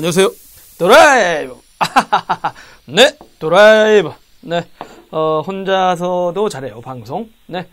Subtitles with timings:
[0.00, 0.30] 안녕하세요.
[0.78, 1.60] 드라이브!
[2.88, 4.08] 네, 드라이브.
[4.40, 4.62] 네,
[5.10, 7.30] 어, 혼자서도 잘해요, 방송.
[7.46, 7.68] 네,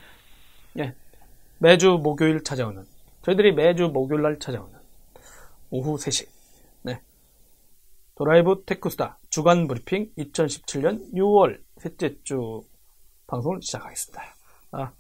[0.77, 0.93] 예.
[1.59, 2.85] 매주 목요일 찾아오는,
[3.21, 4.77] 저희들이 매주 목요일 날 찾아오는,
[5.69, 6.27] 오후 3시.
[6.81, 6.99] 네.
[8.17, 12.61] 드라이브 테크수다 주간 브리핑 2017년 6월 셋째 주
[13.27, 14.21] 방송을 시작하겠습니다.
[14.73, 14.91] 아,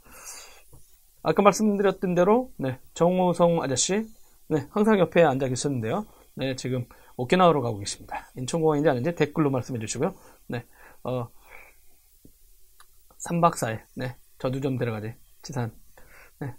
[1.23, 4.05] 아까 말씀드렸던 대로, 네, 정우성 아저씨,
[4.47, 6.05] 네, 항상 옆에 앉아 계셨는데요.
[6.35, 6.85] 네, 지금
[7.17, 8.29] 오키나와로 가고 계십니다.
[8.37, 10.15] 인천공항인지 아닌지 댓글로 말씀해 주시고요.
[10.47, 10.65] 네,
[11.03, 11.29] 어,
[13.27, 15.13] 3박 4일, 네, 저도 좀 데려가지.
[15.41, 15.71] 지산.
[16.39, 16.53] 네.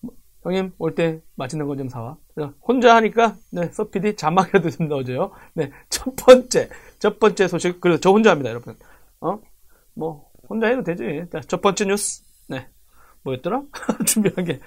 [0.00, 2.18] 뭐, 형님, 올 때 맛있는 거 좀 사와.
[2.62, 5.32] 혼자 하니까, 네, 서피디 자막이라도 좀 넣어줘요.
[5.54, 6.68] 네, 첫 번째,
[6.98, 8.76] 첫 번째 소식, 그리고 저 혼자 합니다, 여러분.
[9.20, 9.40] 어?
[9.94, 11.26] 뭐, 혼자 해도 되지.
[11.32, 12.22] 자, 첫 번째 뉴스.
[12.48, 12.68] 네.
[13.22, 13.62] 뭐였더라?
[14.06, 14.60] 준비한 게,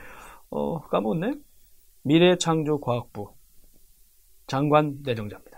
[0.50, 1.36] 어, 까먹었네?
[2.04, 3.37] 미래창조과학부.
[4.48, 5.58] 장관 내정자입니다.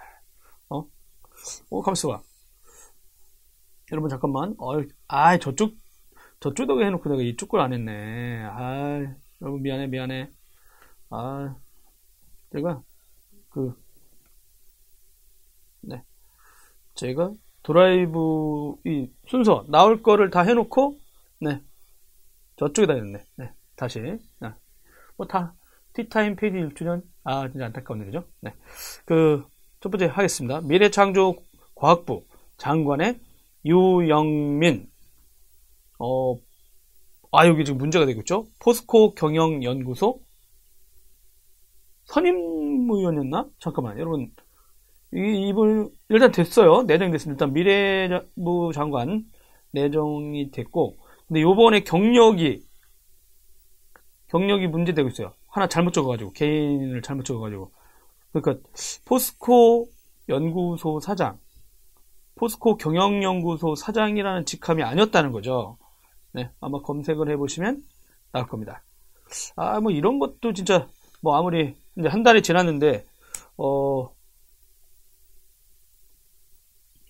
[0.70, 0.86] 어?
[1.70, 2.22] 어, 가만있어
[3.92, 4.56] 여러분, 잠깐만.
[4.60, 4.74] 어,
[5.08, 5.76] 아 저쪽,
[6.40, 8.44] 저쪽 덕에 해놓고 내가 이쪽 걸 안 했네.
[8.46, 9.00] 아
[9.42, 10.32] 여러분, 미안해, 미안해.
[11.12, 11.56] 아,
[12.54, 12.84] 제가,
[13.50, 13.74] 그,
[15.82, 16.04] 네.
[16.96, 17.32] 제가
[17.64, 21.00] 드라이브, 이 순서, 나올 거를 다 해놓고,
[21.42, 21.62] 네.
[22.58, 23.26] 저쪽에다 했네.
[23.38, 23.54] 네.
[23.76, 24.00] 다시.
[24.02, 24.20] 네.
[25.18, 25.56] 뭐 다,
[25.94, 27.04] 티타임 페이지 1주년.
[27.32, 28.24] 아, 진짜 안타까운 일이죠.
[28.42, 28.56] 네.
[29.06, 29.46] 그,
[29.82, 30.62] 첫 번째 하겠습니다.
[30.62, 32.26] 미래창조과학부
[32.58, 33.20] 장관의
[33.66, 34.90] 유영민.
[36.00, 36.34] 어,
[37.32, 38.48] 아, 여기 지금 문제가 되고 있죠.
[38.60, 40.22] 포스코 경영연구소
[42.06, 42.36] 선임
[42.90, 43.48] 의원이었나?
[43.60, 44.32] 잠깐만, 여러분.
[45.14, 46.82] 이, 이분, 일단 됐어요.
[46.82, 47.46] 내정됐습니다.
[47.46, 49.24] 일단 미래부 장관
[49.72, 52.64] 내정이 됐고, 근데 요번에 경력이,
[54.30, 55.36] 경력이 문제되고 있어요.
[55.50, 57.72] 하나 잘못 적어가지고 개인을 잘못 적어가지고
[58.32, 58.68] 그러니까
[59.06, 59.90] 포스코
[60.28, 61.40] 연구소 사장,
[62.36, 65.78] 포스코 경영연구소 사장이라는 직함이 아니었다는 거죠.
[66.32, 67.84] 네, 아마 검색을 해보시면
[68.32, 68.84] 나올 겁니다.
[69.56, 70.88] 아, 뭐 이런 것도 진짜
[71.22, 73.06] 뭐 아무리 이제 한 달이 지났는데
[73.58, 74.10] 어,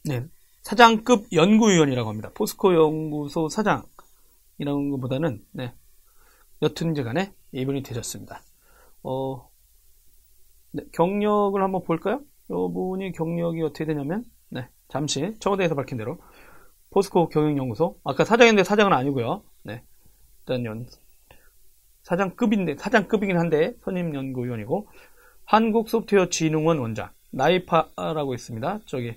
[0.05, 0.25] 네,
[0.63, 2.31] 사장급 연구위원이라고 합니다.
[2.33, 5.73] 포스코 연구소 사장이라는 것보다는 네,
[6.61, 8.41] 여튼지 간에 이분이 되셨습니다.
[9.03, 9.49] 어,
[10.71, 12.21] 네, 경력을 한번 볼까요?
[12.49, 16.19] 이분이 경력이 어떻게 되냐면, 네, 잠시 청와대에서 밝힌 대로
[16.91, 19.43] 포스코 경영연구소, 아까 사장인데 사장은 아니고요.
[19.63, 19.83] 네,
[20.41, 20.87] 일단 연
[22.03, 24.87] 사장급인데 사장급이긴 한데 선임 연구위원이고
[25.45, 28.79] 한국소프트웨어진흥원 원장 나이파라고 있습니다.
[28.85, 29.15] 저기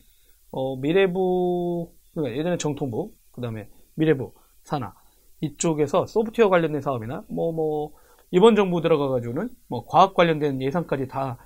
[0.50, 4.94] 어, 미래부 그러니까 예전에 정통부 그 다음에 미래부 산하
[5.40, 7.92] 이쪽에서 소프트웨어 관련된 사업이나 뭐뭐 뭐
[8.32, 11.38] 이번 정부 들어가가지고는 뭐 과학 관련된 예산까지 다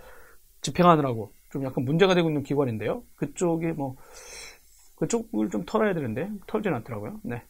[0.63, 3.03] 집행하느라고 좀 약간 문제가 되고 있는 기관인데요.
[3.17, 3.97] 그쪽에 뭐
[4.97, 7.21] 그쪽을 좀 털어야 되는데 털진 않더라고요.
[7.25, 7.43] 네.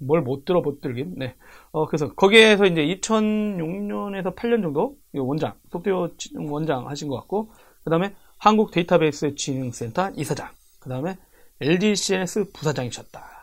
[0.00, 1.14] 뭘 못 들어 못 들긴.
[1.16, 1.34] 네.
[1.72, 6.08] 어 그래서 거기에서 이제 2006년에서 8년 정도 원장 소프트웨어
[6.48, 7.52] 원장 하신 것 같고
[7.84, 10.48] 그다음에 한국 데이터베이스 진흥센터 이사장
[10.80, 11.16] 그다음에
[11.60, 13.34] LG CNS 부사장이셨다.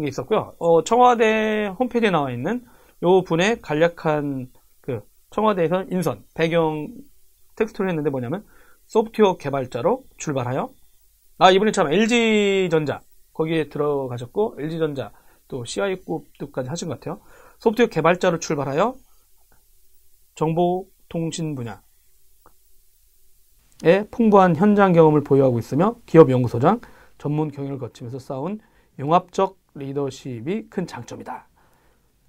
[0.00, 0.54] 게 있었고요.
[0.58, 2.64] 어, 청와대 홈페이지에 나와 있는
[3.04, 4.50] 요 분의 간략한
[4.80, 6.88] 그 청와대에서 인선 배경
[7.56, 8.44] 텍스트를 했는데 뭐냐면
[8.86, 10.72] 소프트웨어 개발자로 출발하여
[11.38, 13.02] 아 이분이 참 LG전자
[13.34, 15.12] 거기에 들어가셨고 LG전자
[15.48, 17.20] 또 CI급까지 하신 것 같아요.
[17.58, 18.94] 소프트웨어 개발자로 출발하여
[20.34, 21.82] 정보통신 분야
[23.84, 26.80] 에 풍부한 현장 경험을 보유하고 있으며 기업 연구소장
[27.18, 28.60] 전문 경영을 거치면서 쌓은
[28.98, 31.48] 융합적 리더십이 큰 장점이다.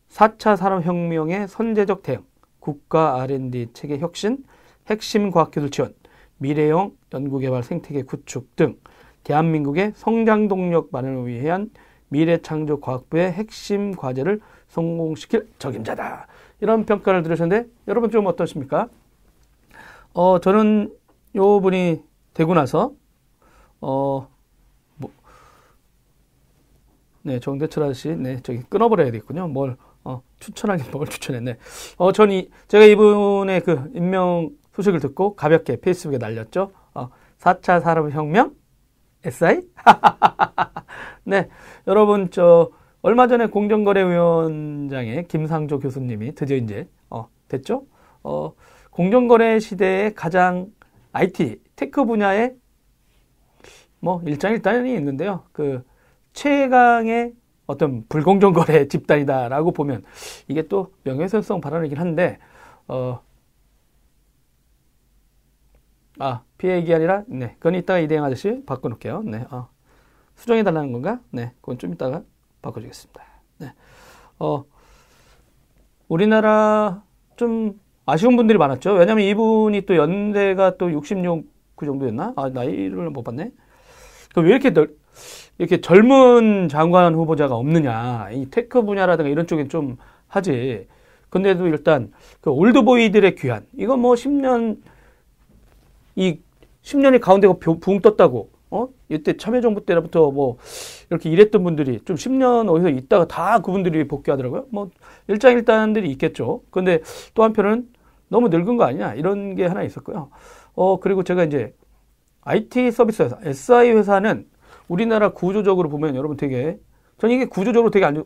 [0.09, 2.23] 4차 산업혁명의 선제적 대응,
[2.59, 4.43] 국가 R&D 체계 혁신,
[4.88, 5.93] 핵심 과학기술 지원,
[6.38, 8.77] 미래형 연구개발 생태계 구축 등
[9.23, 11.71] 대한민국의 성장 동력 마련을 위한
[12.09, 16.27] 미래창조과학부의 핵심 과제를 성공시킬 적임자다.
[16.61, 18.88] 이런 평가를 들으셨는데 여러분 좀 어떠십니까?
[20.13, 20.94] 어, 저는
[21.35, 22.01] 요 분이
[22.33, 22.94] 되고 나서
[23.81, 24.30] 어,
[27.25, 29.47] 네, 정대철 아저씨, 네, 저기 끊어버려야 되겠군요.
[29.47, 31.57] 뭘, 어, 추천하긴 뭘 추천했네.
[31.98, 36.72] 어, 전이, 제가 이분의 그 임명 소식을 듣고 가볍게 페이스북에 날렸죠.
[36.94, 37.10] 어,
[37.40, 38.54] 4차 산업혁명?
[39.25, 39.62] SI?
[41.25, 41.50] 네,
[41.88, 42.72] 여러분, 저,
[43.02, 47.86] 얼마 전에 공정거래위원장의 김상조 교수님이 드디어 이제, 어, 됐죠?
[48.24, 48.54] 어,
[48.92, 50.68] 공정거래 시대에 가장
[51.12, 52.54] IT, tech 분야에
[54.00, 55.46] 뭐, 일장일단이 있는데요.
[55.52, 55.84] 그,
[56.34, 57.34] 최강의
[57.65, 60.03] 어떤 불공정 거래 집단이다라고 보면
[60.47, 62.39] 이게 또 명예훼손성 발언이긴 한데
[62.88, 63.21] 어
[66.19, 67.56] 아, 피해 얘기 아니라, 네.
[67.59, 69.23] 그건 이따가 이대영 아저씨 바꿔놓을게요.
[69.23, 69.45] 네.
[69.51, 69.67] 어.
[70.35, 71.19] 수정해 달라는 건가?
[71.31, 71.53] 네.
[71.62, 72.23] 그건 좀 이따가
[72.62, 73.21] 바꿔주겠습니다.
[73.59, 73.73] 네.
[74.39, 74.63] 어,
[76.07, 77.03] 우리나라
[77.35, 78.94] 좀 아쉬운 분들이 많았죠.
[78.94, 81.45] 왜냐면 이분이 또 연대가 또 66,
[81.75, 82.33] 그 정도였나?
[82.35, 83.51] 아, 나이를 못 봤네.
[84.38, 84.95] 왜 이렇게 널,
[85.57, 88.29] 이렇게 젊은 장관 후보자가 없느냐.
[88.31, 89.97] 이 tech 분야라든가 이런 쪽엔 좀
[90.27, 90.88] 하지.
[91.29, 93.65] 근데도 일단 그 old boy들의 귀환.
[93.77, 94.77] 이거 뭐 10년,
[96.15, 96.39] 이
[96.81, 97.47] 10년이 가운데
[97.79, 98.56] 붕 떴다고.
[98.71, 98.89] 어?
[99.09, 100.57] 이때 참여정부 때부터 뭐
[101.09, 104.65] 이렇게 일했던 분들이 좀 10년 어디서 있다가 다 그분들이 복귀하더라고요.
[104.69, 104.89] 뭐
[105.27, 106.61] 일장일단들이 있겠죠.
[106.71, 107.00] 근데
[107.33, 107.88] 또 한편은
[108.27, 110.29] 너무 늙은 거 아니냐 이런 게 하나 있었고요.
[110.73, 111.73] 어 그리고 제가 이제
[112.41, 114.45] IT 서비스 회사, SI 회사는
[114.87, 116.77] 우리나라 구조적으로 보면 여러분 되게
[117.17, 118.23] 저는 이게 구조적으로 되게 안,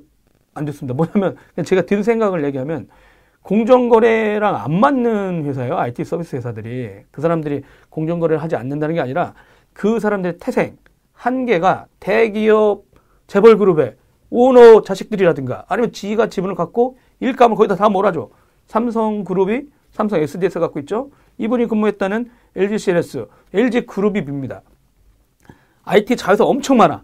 [0.54, 0.94] 안 좋습니다.
[0.94, 1.36] 뭐냐면
[1.66, 2.88] 제가 든 생각을 얘기하면
[3.42, 5.78] 공정거래랑 안 맞는 회사예요.
[5.78, 9.34] IT 서비스 회사들이 그 사람들이 공정거래를 하지 않는다는 게 아니라
[9.74, 10.78] 그 사람들의 태생
[11.14, 12.84] 한계가 대기업
[13.28, 13.96] 재벌 그룹의
[14.30, 18.30] 오너 자식들이라든가 아니면 지가 지분을 갖고 일감을 거기다 다 몰아줘.
[18.68, 21.10] 삼성그룹이 삼성 SDS 갖고 있죠.
[21.38, 24.62] 이분이 근무했다는 LG CNS, LG 그룹입니다.
[25.90, 27.04] IT 자회사 엄청 많아.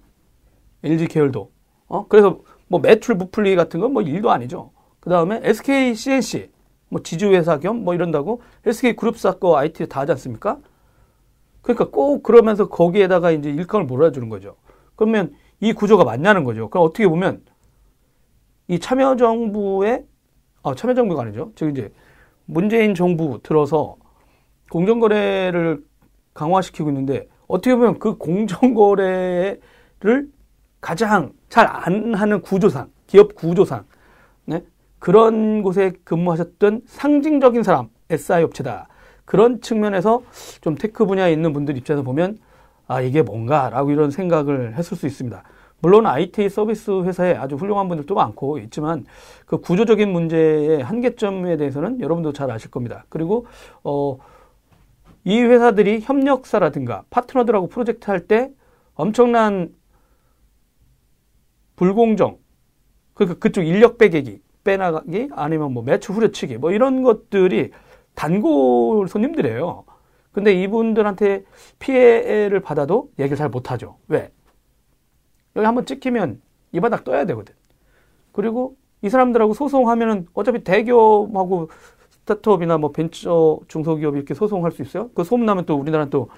[0.83, 1.51] LG 계열도.
[1.87, 2.05] 어?
[2.07, 4.71] 그래서 뭐 매출 부풀리 같은 건 뭐 일도 아니죠.
[4.99, 6.51] 그 다음에 SK CNC,
[6.89, 10.59] 뭐 지주회사 겸 뭐 이런다고 SK 그룹사 거 IT 다 하지 않습니까?
[11.63, 14.55] 그러니까 꼭 그러면서 거기에다가 이제 일감을 몰아주는 거죠.
[14.95, 16.69] 그러면 이 구조가 맞냐는 거죠.
[16.69, 17.43] 그럼 어떻게 보면
[18.67, 20.05] 이 참여정부의,
[20.63, 21.51] 아, 참여정부가 아니죠.
[21.55, 21.91] 즉 이제
[22.45, 23.95] 문재인 정부 들어서
[24.69, 25.83] 공정거래를
[26.35, 29.59] 강화시키고 있는데 어떻게 보면 그 공정거래를
[30.81, 33.85] 가장 잘 안 하는 구조상, 기업 구조상,
[34.45, 34.63] 네?
[34.99, 38.87] 그런 곳에 근무하셨던 상징적인 사람, SI 업체다.
[39.23, 40.21] 그런 측면에서
[40.61, 42.37] 좀 tech 분야에 있는 분들 입장에서 보면
[42.87, 45.43] 아, 이게 뭔가라고 이런 생각을 했을 수 있습니다.
[45.79, 49.05] 물론 IT 서비스 회사에 아주 훌륭한 분들도 많고 있지만
[49.45, 53.05] 그 구조적인 문제의 한계점에 대해서는 여러분도 잘 아실 겁니다.
[53.09, 53.45] 그리고
[53.83, 54.17] 어,
[55.25, 58.51] 이 회사들이 협력사라든가 파트너들하고 프로젝트 할 때
[58.93, 59.73] 엄청난
[61.75, 62.37] 불공정,
[63.13, 67.71] 그러니까 그쪽 인력 빼개기, 빼나가기, 아니면 뭐 매출 후려치기, 뭐 이런 것들이
[68.13, 69.83] 단골 손님들이에요.
[70.31, 71.43] 근데 이분들한테
[71.79, 73.97] 피해를 받아도 얘기를 잘 못하죠.
[74.07, 74.31] 왜?
[75.55, 76.41] 여기 한번 찍히면
[76.71, 77.55] 이 바닥 떠야 되거든.
[78.31, 81.69] 그리고 이 사람들하고 소송하면은 어차피 대기업하고
[82.25, 85.09] 스타트업이나 뭐 벤처 중소기업 이렇게 소송할 수 있어요.
[85.11, 86.29] 그 소문나면 또 우리나라는 또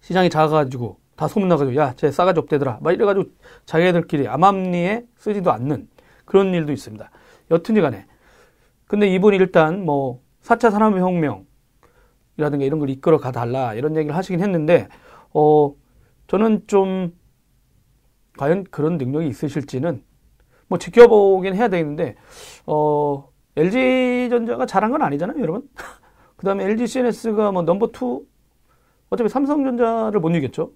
[0.00, 2.78] 시장이 작아가지고 다 소문나가지고 야, 쟤 싸가지 없대더라.
[2.80, 3.26] 막 이래가지고
[3.66, 5.88] 자기들끼리 암암리에 쓰지도 않는
[6.24, 7.10] 그런 일도 있습니다.
[7.50, 8.06] 여튼지 간에.
[8.86, 14.88] 근데 이분이 일단 뭐 4차 산업혁명이라든가 이런 걸 이끌어 가달라 이런 얘기를 하시긴 했는데,
[15.34, 15.74] 어,
[16.28, 17.12] 저는 좀
[18.38, 20.04] 과연 그런 능력이 있으실지는
[20.68, 22.14] 뭐 지켜보긴 해야 되는데,
[22.66, 25.68] 어, LG전자가 잘한 건 아니잖아요, 여러분.
[26.36, 28.24] 그 다음에 LG CNS가 뭐 number two,
[29.10, 30.72] 어차피 삼성전자를 못 이겼죠.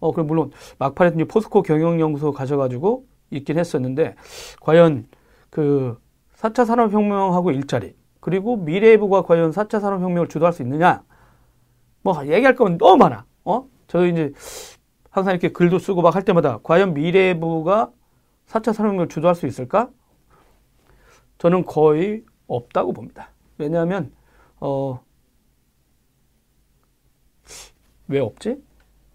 [0.00, 4.16] 어, 그럼 물론 막판에 포스코 경영연구소 가셔가지고 있긴 했었는데,
[4.60, 5.06] 과연
[5.50, 5.98] 그
[6.36, 11.02] 4차 산업혁명하고 일자리, 그리고 미래부가 과연 4차 산업혁명을 주도할 수 있느냐?
[12.02, 13.24] 뭐 얘기할 건 너무 많아.
[13.44, 13.66] 어?
[13.88, 14.32] 저 이제
[15.10, 17.90] 항상 이렇게 글도 쓰고 막 할 때마다 과연 미래부가
[18.48, 19.90] 4차 산업혁명을 주도할 수 있을까?
[21.38, 23.30] 저는 거의 없다고 봅니다.
[23.58, 24.12] 왜냐하면
[24.60, 25.00] 어,
[28.08, 28.62] 왜 없지?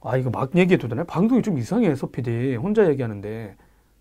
[0.01, 1.03] 아 이거 막 얘기해도 되나?
[1.03, 3.55] 방송이 좀 이상해 소피디 혼자 얘기하는데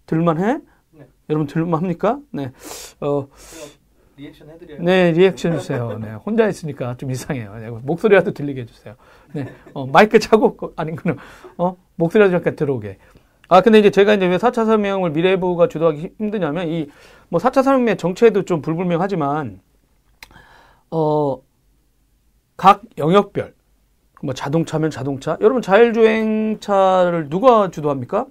[0.06, 0.60] 들만해?
[0.90, 1.06] 네.
[1.30, 2.20] 여러분 들만합니까?
[2.32, 2.52] 네.
[3.00, 3.28] 어,
[4.16, 4.82] 리액션 해드려요.
[4.82, 5.98] 네, 리액션 주세요.
[5.98, 7.54] 네, 혼자 있으니까 좀 이상해요.
[7.58, 8.96] 네, 목소리라도 들리게 해주세요.
[9.32, 11.18] 네, 어, 마이크 차고 아닌 거는
[11.56, 12.98] 어 목소리라도 잠깐 들어오게.
[13.48, 16.88] 아, 근데 이제 제가 이제 왜 4차 산업혁명을 미래부가 주도하기 힘드냐면, 이,
[17.28, 19.60] 뭐 4차 산업혁명의 정체도 좀 불분명하지만,
[20.90, 21.38] 어,
[22.56, 23.54] 각 영역별,
[24.22, 28.26] 뭐 자동차면 자동차, 여러분 자율주행차를 누가 주도합니까?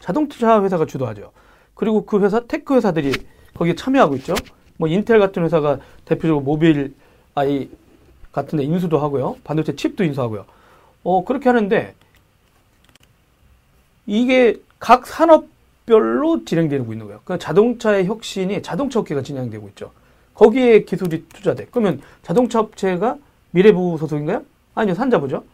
[0.00, 1.32] 자동차 회사가 주도하죠.
[1.74, 3.12] 그리고 그 회사, tech 회사들이
[3.54, 4.34] 거기에 참여하고 있죠.
[4.78, 6.94] 뭐 인텔 같은 회사가 대표적으로 모빌
[7.34, 7.68] 아이
[8.32, 9.36] 같은 데 인수도 하고요.
[9.44, 10.44] 반도체 칩도 인수하고요.
[11.04, 11.94] 어, 그렇게 하는데,
[14.06, 17.20] 이게 각 산업별로 진행되고 있는 거예요.
[17.24, 19.90] 그러니까 자동차의 혁신이 자동차 업계가 진행되고 있죠.
[20.34, 21.66] 거기에 기술이 투자돼.
[21.70, 23.16] 그러면 자동차 업체가
[23.50, 24.42] 미래부 소속인가요?
[24.74, 25.44] 아니요, 산자부죠.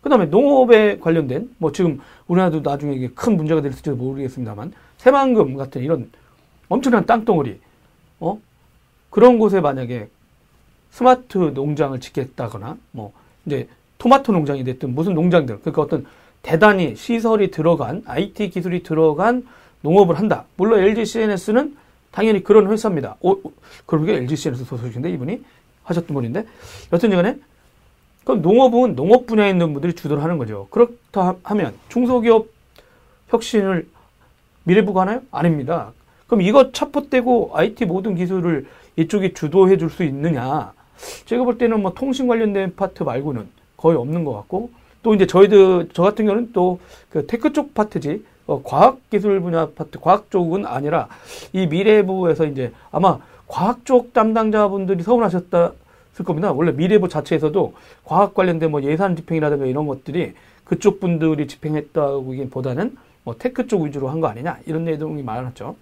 [0.00, 5.82] 그 다음에 농업에 관련된, 뭐 지금 우리나라도 나중에 이게 큰 문제가 될지도 모르겠습니다만, 새만금 같은
[5.82, 6.10] 이런
[6.68, 7.60] 엄청난 땅덩어리,
[8.18, 8.40] 어?
[9.10, 10.08] 그런 곳에 만약에
[10.90, 13.12] 스마트 농장을 짓겠다거나, 뭐,
[13.46, 16.04] 이제 토마토 농장이 됐든 무슨 농장들 그러니까 어떤
[16.42, 19.46] 대단히 시설이 들어간 IT 기술이 들어간
[19.82, 20.44] 농업을 한다.
[20.56, 21.76] 물론 LG CNS는
[22.10, 23.16] 당연히 그런 회사입니다.
[23.20, 23.38] 오,
[23.86, 25.42] 그러게 LG CNS 소속인데 이분이
[25.84, 26.46] 하셨던 분인데
[26.92, 27.38] 여튼간에
[28.24, 30.68] 그럼 농업은 농업 분야에 있는 분들이 주도를 하는 거죠.
[30.70, 32.46] 그렇다 하면 중소기업
[33.28, 33.88] 혁신을
[34.64, 35.22] 미래부가 하나요?
[35.30, 35.92] 아닙니다.
[36.26, 40.72] 그럼 이거 차포떼고 IT 모든 기술을 이쪽이 주도해 줄 수 있느냐?
[41.24, 44.70] 제가 볼 때는 뭐 통신 관련된 파트 말고는 거의 없는 것 같고
[45.02, 46.78] 또 이제 저희들 저 같은 경우는 또
[47.10, 51.08] 그 tech 쪽 파트지 어, 과학 기술 분야 파트 과학 쪽은 아니라
[51.52, 56.52] 이 미래부에서 이제 아마 과학 쪽 담당자분들이 서운하셨을 겁니다.
[56.52, 60.32] 원래 미래부 자체에서도 과학 관련된 뭐 예산 집행이라든가 이런 것들이
[60.64, 65.76] 그쪽 분들이 집행했다기보다는 뭐 tech 쪽 위주로 한 거 아니냐 이런 내용이 많았죠.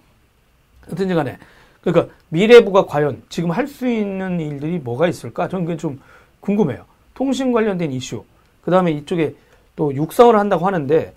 [0.91, 1.37] 어떤지 간에
[1.81, 5.47] 그러니까 미래부가 과연 지금 할 수 있는 일들이 뭐가 있을까?
[5.47, 5.99] 저는 그게 좀
[6.41, 6.83] 궁금해요.
[7.13, 8.23] 통신 관련된 이슈.
[8.61, 9.35] 그 다음에 이쪽에
[9.75, 11.13] 또 육성을 한다고 하는데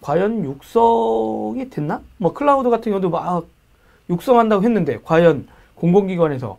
[0.00, 2.00] 과연 육성이 됐나?
[2.18, 3.46] 뭐 클라우드 같은 경우도 막
[4.10, 6.58] 육성한다고 했는데 과연 공공기관에서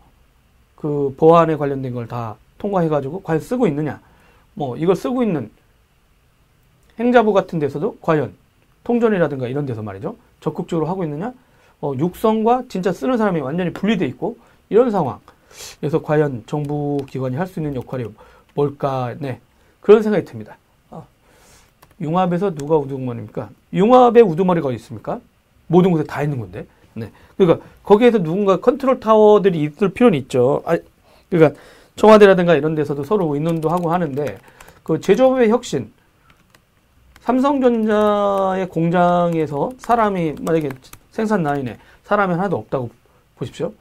[0.76, 4.00] 그 보안에 관련된 걸 다 통과해가지고 과연 쓰고 있느냐?
[4.54, 5.52] 뭐 이걸 쓰고 있는
[7.00, 8.34] 행자부 같은 데서도 과연
[8.84, 10.16] 통전이라든가 이런 데서 말이죠.
[10.40, 11.34] 적극적으로 하고 있느냐?
[11.82, 14.38] 어, 육성과 진짜 쓰는 사람이 완전히 분리돼 있고
[14.70, 15.20] 이런 상황.
[15.80, 18.06] 그래서 과연 정부 기관이 할 수 있는 역할이
[18.54, 19.16] 뭘까?
[19.20, 19.40] 네.
[19.86, 20.58] 그런 생각이 듭니다.
[20.90, 21.06] 어,
[22.02, 23.52] 융합에서 누가 우두머리입니까?
[23.72, 25.22] 융합에 우두머리가 어디 있습니까?
[25.68, 26.66] 모든 곳에 다 있는 건데.
[26.96, 27.12] 네.
[27.38, 30.64] 그러니까 거기에서 누군가 컨트롤 타워들이 있을 필요는 있죠.
[30.66, 30.76] 아,
[31.30, 31.60] 그러니까
[31.98, 34.40] 청와대라든가 이런 데서도 서로 의논도 하고 하는데
[34.82, 35.94] 그 제조업의 혁신
[37.20, 40.72] 삼성전자의 공장에서 사람이 만약에
[41.12, 42.90] 생산 라인에 사람이 하나도 없다고
[43.36, 43.72] 보십시오.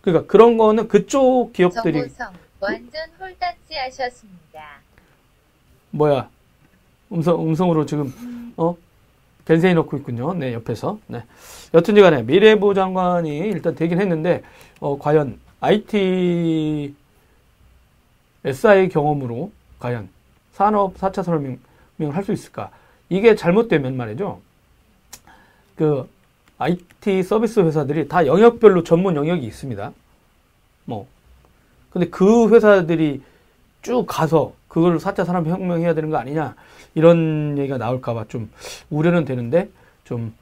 [0.00, 4.79] 그러니까 그런 거는 그쪽 기업들이 정보성 완전 홀딱지 하셨습니다.
[5.90, 6.28] 뭐야
[7.12, 8.12] 음성 음성으로 지금
[8.56, 8.76] 어
[9.46, 10.34] 겐세이 넣고 있군요.
[10.34, 11.24] 네 옆에서 네
[11.74, 14.42] 여튼지간에 미래부 장관이 일단 되긴 했는데
[14.80, 16.94] 어 과연 IT
[18.44, 20.08] SI 경험으로 과연
[20.52, 22.70] 산업 4차 산업혁명을 할 수 있을까?
[23.08, 24.40] 이게 잘못되면 말이죠.
[25.76, 26.08] 그
[26.58, 29.92] IT 서비스 회사들이 다 영역별로 전문 영역이 있습니다.
[30.84, 31.06] 뭐
[31.90, 33.22] 근데 그 회사들이
[33.82, 36.54] 쭉 가서 그걸 4차 산업혁명 해야 되는 거 아니냐
[36.94, 38.50] 이런 얘기가 나올까봐 좀
[38.90, 39.70] 우려는 되는데
[40.04, 40.34] 좀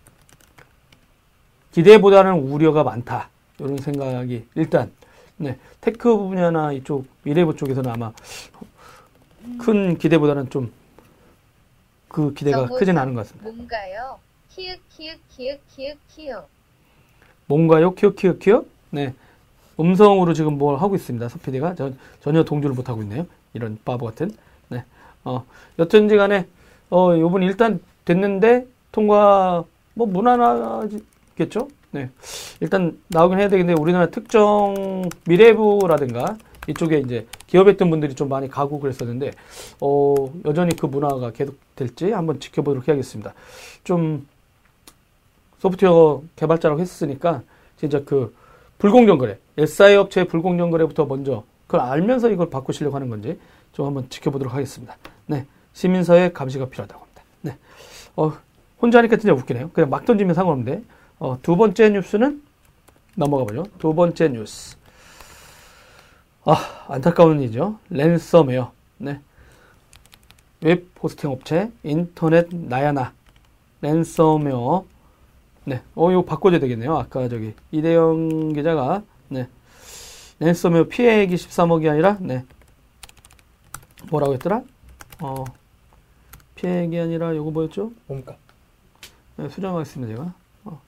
[1.72, 3.28] 기대보다는 우려가 많다
[3.58, 4.90] 이런 생각이 일단
[5.36, 8.12] 네 tech 분야나 이쪽 미래부 쪽에서는 아마
[9.58, 10.72] 큰 기대보다는 좀
[12.08, 13.50] 그 기대가 크진 않은 것 같습니다.
[13.50, 14.18] 뭔가요?
[14.48, 16.44] 키읔 키읔 키읔 키읔 키읔.
[17.46, 17.94] 뭔가요?
[17.94, 18.66] 키읔 키읔 키읔?
[18.90, 19.14] 네.
[19.80, 21.28] 음성으로 지금 뭘 하고 있습니다.
[21.28, 21.76] 서피디가
[22.20, 23.26] 전혀 동조를 못 하고 있네요.
[23.54, 24.30] 이런 바보 같은.
[24.68, 24.84] 네.
[25.24, 25.44] 어,
[25.78, 26.46] 여튼지 간에
[26.90, 31.68] 어, 요번 일단 됐는데 통과 뭐 무난하겠죠?
[31.90, 32.10] 네.
[32.60, 39.32] 일단 나오긴 해야 되겠는데 우리나라 특정 미래부라든가 이쪽에 이제 기업했던 분들이 좀 많이 가고 그랬었는데
[39.80, 43.32] 어, 여전히 그 문화가 계속 될지 한번 지켜보도록 해야겠습니다.
[43.84, 44.26] 좀
[45.58, 47.42] 소프트웨어 개발자라고 했으니까
[47.78, 48.34] 진짜 그
[48.78, 53.38] 불공정 거래, SI 업체의 불공정 거래부터 먼저 그걸 알면서 이걸 바꾸시려고 하는 건지
[53.72, 54.96] 좀 한번 지켜보도록 하겠습니다.
[55.26, 57.22] 네, 시민사회 감시가 필요하다고 합니다.
[57.42, 57.58] 네,
[58.16, 58.32] 어,
[58.80, 59.70] 혼자 하니까 진짜 웃기네요.
[59.70, 60.82] 그냥 막 던지면 상관없는데
[61.18, 62.42] 어, 두 번째 뉴스는
[63.16, 63.64] 넘어가 보죠.
[63.78, 64.76] 두 번째 뉴스.
[66.44, 67.78] 아, 안타까운 일이죠.
[67.90, 68.72] 랜섬웨어.
[68.98, 69.20] 네.
[70.60, 73.12] 웹 호스팅 업체 인터넷 나야나
[73.80, 74.84] 랜섬웨어
[75.68, 76.96] 네, 어, 이거 바꿔줘야 되겠네요.
[76.96, 79.48] 아까 저기, 이대영 기자가, 네.
[80.38, 82.46] 랜섬웨어 피해액이 13억이 아니라, 네.
[84.10, 84.62] 뭐라고 했더라?
[85.20, 85.44] 어,
[86.54, 87.92] 피해액이 아니라, 요거 뭐였죠?
[88.06, 88.38] 몸값.
[89.36, 90.32] 네, 수정하겠습니다, 제가.
[90.64, 90.80] 어.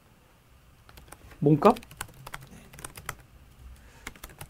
[1.40, 1.76] 몸값?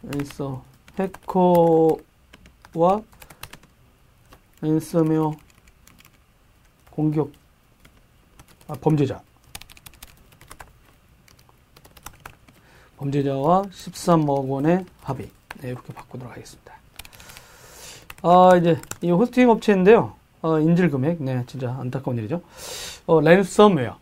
[0.03, 0.61] 랜섬,
[0.97, 1.99] 해커와
[4.61, 5.33] 랜섬웨어
[6.89, 7.33] 공격,
[8.69, 9.21] 아, 범죄자.
[13.01, 15.29] 범죄자와 13억 원의 합의.
[15.59, 16.73] 네, 이렇게 바꾸도록 하겠습니다.
[18.21, 20.13] 아, 이제 이 호스팅 업체인데요.
[20.43, 21.21] 어, 인질 금액.
[21.21, 22.41] 네, 진짜 안타까운 일이죠.
[23.07, 23.97] 어, 랜섬웨어.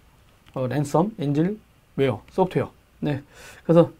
[0.53, 1.59] 어, ransom, 인질,
[1.95, 2.71] ware, 소프트웨어.
[2.99, 3.23] 네.
[3.63, 3.91] 그래서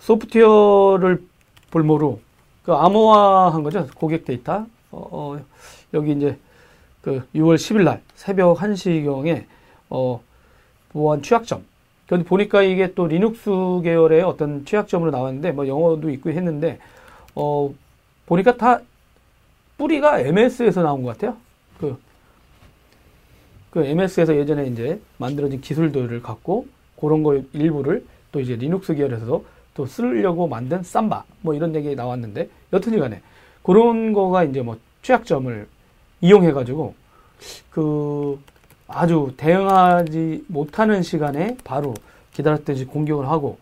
[0.00, 1.22] 소프트웨어를
[1.70, 2.20] 볼모로
[2.62, 3.86] 그 암호화한 거죠.
[3.94, 4.66] 고객 데이터.
[4.90, 5.38] 어, 어,
[5.92, 6.38] 여기 이제
[7.02, 9.44] 그 6월 10일 날 새벽 1시경에
[9.90, 10.22] 어,
[10.90, 11.64] 보안 취약점
[12.14, 13.50] 근데 보니까 이게 또 리눅스
[13.82, 16.78] 계열의 어떤 취약점으로 나왔는데 뭐 영어도 있고 했는데
[17.34, 17.74] 어
[18.26, 18.80] 보니까 다
[19.76, 21.36] 뿌리가 MS에서 나온 것 같아요.
[21.80, 21.98] 그,
[23.70, 26.68] 그 MS에서 예전에 이제 만들어진 기술들을 갖고
[27.00, 29.44] 그런 거 일부를 또 이제 리눅스 계열에서도
[29.74, 33.22] 또 쓰려고 만든 삼바 뭐 이런 얘기 나왔는데 여튼이 간에
[33.64, 35.66] 그런 거가 이제 뭐 취약점을
[36.20, 36.94] 이용해 가지고
[37.70, 38.38] 그
[38.86, 41.94] 아주 대응하지 못하는 시간에 바로
[42.32, 43.58] 기다렸듯이 공격을 하고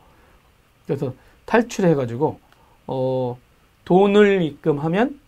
[0.87, 1.14] 그래서
[1.45, 2.38] 탈출해 가지고
[2.87, 3.38] 어
[3.85, 5.21] 돈을 입금하면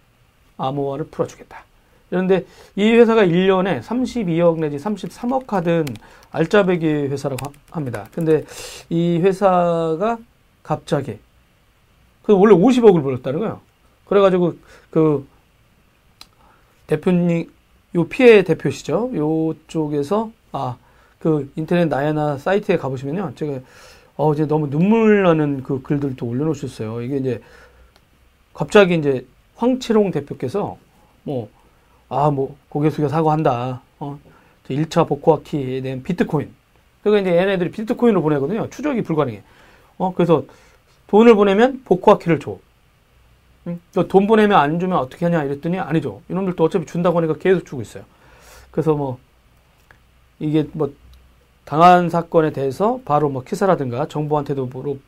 [0.57, 1.65] 암호화를 풀어주겠다.
[2.11, 2.45] 그런데
[2.77, 5.87] 이 회사가 1년에 32억 내지 33억 하던
[6.31, 8.07] 알짜배기 회사라고 합니다.
[8.13, 8.45] 근데
[8.89, 10.19] 이 회사가
[10.63, 11.19] 갑자기
[12.23, 13.61] 그 원래 50억을 벌었다는 거예요.
[14.07, 14.55] 그래가지고
[14.91, 15.27] 그
[16.87, 17.51] 대표님
[17.95, 19.13] 요 피해 대표시죠.
[19.17, 20.77] 요 쪽에서 아
[21.21, 23.33] 그 인터넷 나야나 사이트에 가보시면요.
[23.35, 23.61] 제가
[24.17, 27.01] 어 이제 너무 눈물 나는 그 글들도 올려놓으셨어요.
[27.01, 27.41] 이게 이제
[28.53, 30.77] 갑자기 이제 황치롱 대표께서
[31.25, 31.49] 뭐
[32.11, 33.81] 아 뭐 고개 숙여 사과한다.
[34.01, 34.19] 어
[34.69, 36.51] 1차 복구화 키에 대한 비트코인.
[37.03, 38.69] 그러니까 이제 얘네들이 비트코인을 보내거든요.
[38.71, 39.43] 추적이 불가능해.
[39.99, 40.45] 어 그래서
[41.09, 42.59] 돈을 보내면 복구화 키를 줘.
[43.67, 43.81] 응?
[44.09, 46.23] 돈 보내면 안 주면 어떻게 하냐 이랬더니 아니죠.
[46.29, 48.05] 이놈들도 어차피 준다고 하니까 계속 주고 있어요.
[48.71, 49.19] 그래서 뭐
[50.39, 50.93] 이게 뭐
[51.65, 54.99] 당한 사건에 대해서 바로 뭐 기사라든가 정부한테도 뭐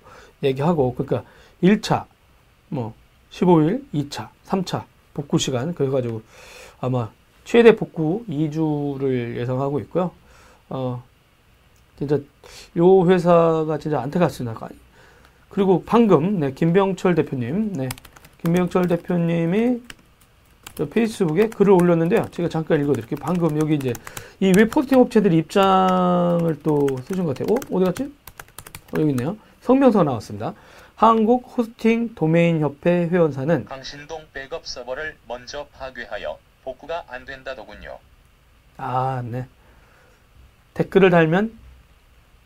[0.43, 1.29] 얘기하고 그러니까
[1.63, 2.05] 1차
[2.69, 2.95] 뭐
[3.31, 6.23] 15일, 2차, 3차 복구 시간 그래 가지고
[6.81, 7.11] 아마
[7.45, 10.11] 최대 복구 2주를 예상하고 있고요.
[10.69, 11.03] 어
[11.99, 12.19] 진짜
[12.77, 14.59] 요 회사가 진짜 안타깝습니다.
[15.49, 17.89] 그리고 방금 네, 김병철 대표님, 네,
[18.51, 19.81] 김병철 대표님이
[20.91, 22.27] 페이스북에 글을 올렸는데요.
[22.31, 23.19] 제가 잠깐 읽어드릴게요.
[23.21, 23.93] 방금 여기 이제
[24.41, 27.55] 이 웹 호스팅 업체들이 입장을 또 쓰신 것 같아요.
[27.55, 27.77] 어?
[27.77, 28.05] 어디 갔지?
[28.05, 29.37] 어, 여기 있네요.
[29.63, 30.55] 성명서가 나왔습니다.
[30.95, 37.99] 한국 호스팅 도메인 협회 회원사는 강신동 백업 서버를 먼저 파괴하여 복구가 안 된다더군요.
[38.77, 39.47] 아, 네.
[40.75, 41.53] 댓글을 달면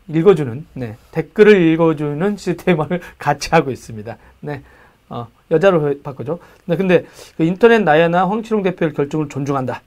[0.07, 0.97] 읽어주는, 네.
[1.11, 4.17] 댓글을 읽어주는 시스템을 같이 하고 있습니다.
[4.39, 4.63] 네.
[5.11, 6.39] 어, 여자로 바꾸죠.
[6.65, 9.81] 네, 근데 그 인터넷 나야나 황치롱 대표의 결정을 존중한다.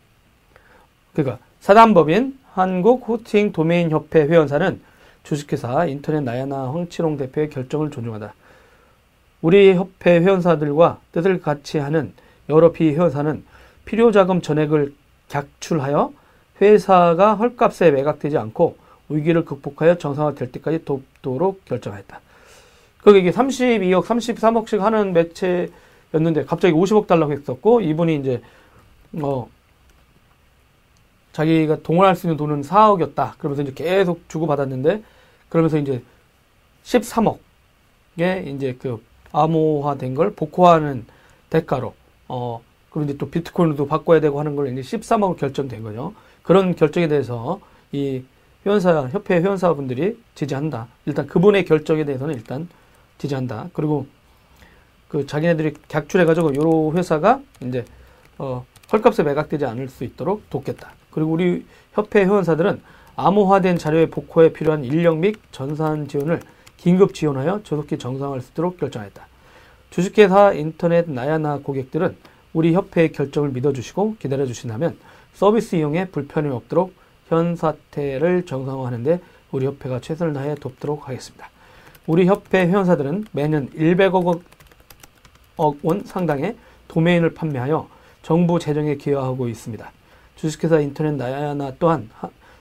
[1.14, 4.80] 그러니까 사단법인 한국 호스팅 도메인 협회 회원사는
[5.22, 8.34] 주식회사 인터넷 나야나 황치롱 대표의 결정을 존중한다.
[9.40, 12.12] 우리 협회 회원사들과 뜻을 같이 하는
[12.50, 13.44] 여러 비회원사는
[13.86, 14.94] 필요자금 전액을
[15.28, 16.12] 객출하여
[16.60, 18.76] 회사가 헐값에 매각되지 않고
[19.08, 22.20] 위기를 극복하여 정상화될 때까지 돕도록 결정하였다.
[23.04, 28.40] 그게 이게 32억, 33억씩 하는 매체였는데 갑자기 50억 달라고 했었고 이분이 이제
[29.20, 29.46] 어
[31.32, 33.36] 자기가 동원할 수 있는 돈은 4억이었다.
[33.36, 35.02] 그러면서 이제 계속 주고 받았는데
[35.50, 36.02] 그러면서 이제
[36.84, 41.04] 13억에 이제 그 암호화된 걸 복구하는
[41.50, 41.92] 대가로
[42.28, 46.14] 어 그리고 이제 또 비트코인도 바꿔야 되고 하는 걸 이제 13억으로 결정된 거죠.
[46.42, 47.60] 그런 결정에 대해서
[47.92, 48.22] 이
[48.64, 50.88] 회원사 협회 회원사분들이 지지한다.
[51.04, 52.66] 일단 그분의 결정에 대해서는 일단
[53.18, 53.70] 지지한다.
[53.72, 54.06] 그리고
[55.08, 57.84] 그 자기네들이 객출해가지고 요 회사가 이제
[58.38, 60.92] 어 헐값에 매각되지 않을 수 있도록 돕겠다.
[61.10, 62.82] 그리고 우리 협회 회원사들은
[63.16, 66.40] 암호화된 자료의 복구에 필요한 인력 및 전산 지원을
[66.76, 69.26] 긴급 지원하여 조속히 정상화할 수 있도록 결정했다.
[69.90, 72.16] 주식회사 인터넷 나야나 고객들은
[72.52, 74.98] 우리 협회의 결정을 믿어주시고 기다려주신다면
[75.32, 76.92] 서비스 이용에 불편이 없도록
[77.28, 79.20] 현 사태를 정상화하는데
[79.52, 81.48] 우리 협회가 최선을 다해 돕도록 하겠습니다.
[82.06, 84.42] 우리 협회 회원사들은 매년 100억
[85.82, 86.56] 원 상당의
[86.88, 87.88] 도메인을 판매하여
[88.22, 89.90] 정부 재정에 기여하고 있습니다.
[90.36, 92.10] 주식회사 인터넷 나야나 또한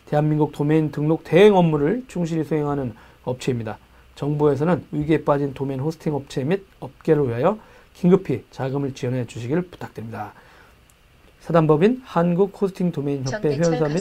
[0.06, 2.94] 대한민국 도메인 등록 대행 업무를 충실히 수행하는
[3.26, 3.78] 업체입니다.
[4.16, 7.58] 정부에서는 위기에 빠진 도메인 호스팅 업체 및 업계를 위하여
[7.94, 10.34] 긴급히 자금을 지원해 주시기를 부탁드립니다.
[11.42, 14.00] 사단법인 한국 호스팅 도메인 협회 회원사 및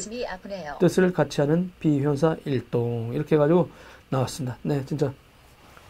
[0.78, 3.70] 뜻을 같이 하는 비회원사 일동 이렇게 해가지고
[4.10, 4.58] 나왔습니다.
[4.62, 5.12] 네, 진짜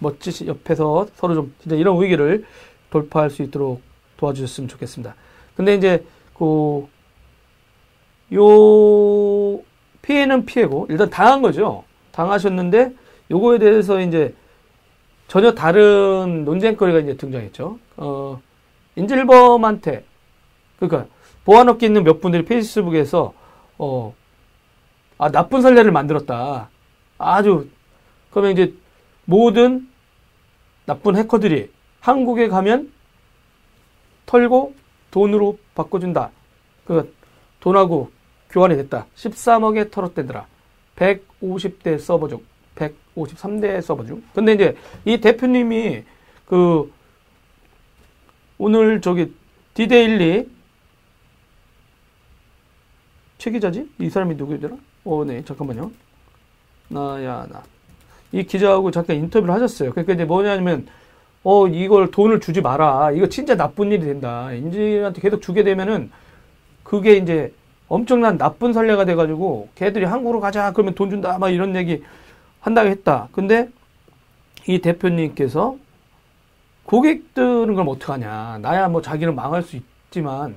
[0.02, 2.44] 멋지시 옆에서 서로 좀 진짜 이런 위기를
[2.90, 3.80] 돌파할 수 있도록
[4.16, 5.14] 도와주셨으면 좋겠습니다.
[5.56, 6.86] 근데 이제 그
[8.32, 9.62] 요
[10.00, 11.84] 피해는 피해고 일단 당한 거죠.
[12.12, 12.94] 당하셨는데
[13.30, 14.34] 요거에 대해서 이제
[15.28, 17.78] 전혀 다른 논쟁거리가 이제 등장했죠.
[17.96, 18.40] 어,
[18.96, 20.04] 인질범한테,
[20.78, 21.08] 그러니까
[21.44, 23.32] 보안업계 있는 몇 분들이 페이스북에서,
[23.78, 24.14] 어,
[25.16, 26.68] 아, 나쁜 선례를 만들었다.
[27.16, 27.68] 아주,
[28.30, 28.74] 그러면 이제
[29.24, 29.88] 모든
[30.85, 32.92] 나쁜 해커들이 한국에 가면
[34.27, 34.75] 털고
[35.11, 36.31] 돈으로 바꿔준다.
[36.85, 37.14] 그
[37.61, 38.11] 돈하고
[38.51, 39.07] 교환이 됐다.
[39.14, 40.47] 13억에 털었대더라.
[40.97, 42.45] 150대 서버 중.
[42.75, 44.23] 153대 서버 중.
[44.35, 46.05] 근데 이제 이 대표님이
[46.47, 46.92] 그
[48.59, 49.35] 오늘 저기
[49.75, 50.51] 디데일리
[53.38, 53.90] 최 기자지?
[53.99, 54.77] 이 사람이 누구더라?
[55.05, 55.90] 어, 네, 잠깐만요.
[56.88, 57.62] 나야, 나.
[58.33, 59.90] 이 기자하고 잠깐 인터뷰를 하셨어요.
[59.90, 60.87] 그러니까 이제 뭐냐면,
[61.45, 63.12] 어, 이걸 돈을 주지 마라.
[63.12, 64.53] 이거 진짜 나쁜 일이 된다.
[64.53, 66.11] 인질한테 계속 주게 되면은,
[66.83, 67.53] 그게 이제
[67.88, 70.73] 엄청난 나쁜 선례가 돼가지고, 걔들이 한국으로 가자.
[70.73, 71.38] 그러면 돈 준다.
[71.38, 72.03] 막 이런 얘기
[72.61, 73.29] 한다고 했다.
[73.33, 73.68] 근데,
[74.66, 75.77] 이 대표님께서,
[76.85, 78.59] 고객들은 그럼 어떡하냐.
[78.62, 80.57] 나야 뭐 자기는 망할 수 있지만,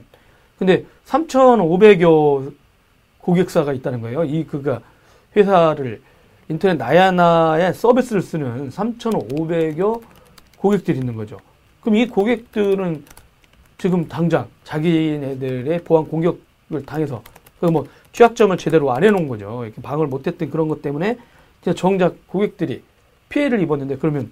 [0.58, 2.54] 근데 3,500여
[3.20, 4.24] 고객사가 있다는 거예요.
[4.24, 4.82] 이 그가
[5.36, 6.02] 회사를
[6.50, 10.02] 인터넷 나야나의 서비스를 쓰는 3,500여
[10.58, 11.40] 고객들이 있는 거죠.
[11.82, 13.04] 그럼 이 고객들은
[13.78, 17.22] 지금 당장 자기네들의 보안 공격을 당해서
[17.60, 19.66] 그뭐 취약점을 제대로 안 해놓은 거죠.
[19.66, 21.18] 이렇게 방을 못했던 그런 것 때문에
[21.76, 22.84] 정작 고객들이
[23.30, 24.32] 피해를 입었는데 그러면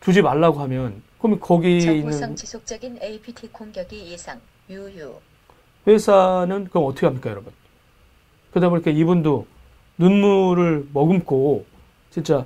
[0.00, 4.40] 주지 말라고 하면 그러면 거기 있는 지속적인 APT 공격이 예상.
[4.70, 5.14] 유유.
[5.86, 7.52] 회사는 그럼 어떻게 합니까, 여러분?
[8.50, 9.46] 그러다 보니까 이분도
[9.98, 11.64] 눈물을 머금고
[12.10, 12.44] 진짜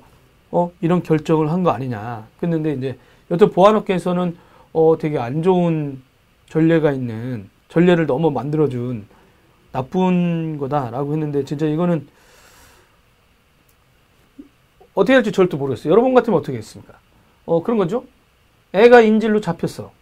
[0.50, 2.26] 어 이런 결정을 한 거 아니냐.
[2.38, 2.98] 그랬는데 이제
[3.30, 4.36] 여튼 보안업계에서는
[4.72, 6.02] 어 되게 안 좋은
[6.48, 9.06] 전례가 있는 전례를 너무 만들어준
[9.72, 12.06] 나쁜 거다라고 했는데 진짜 이거는
[14.94, 15.90] 어떻게 할지 절대 모르겠어요.
[15.92, 16.94] 여러분 같으면 어떻게 했습니까?
[17.44, 18.04] 어 그런 거죠.
[18.72, 19.92] 애가 인질로 잡혔어.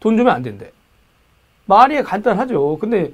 [0.00, 0.72] 돈 주면 안 된대.
[1.66, 2.78] 말이 간단하죠.
[2.78, 3.12] 근데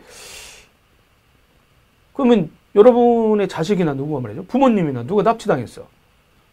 [2.13, 4.45] 그러면 여러분의 자식이나 누구가 말이죠.
[4.45, 5.87] 부모님이나 누가 납치당했어.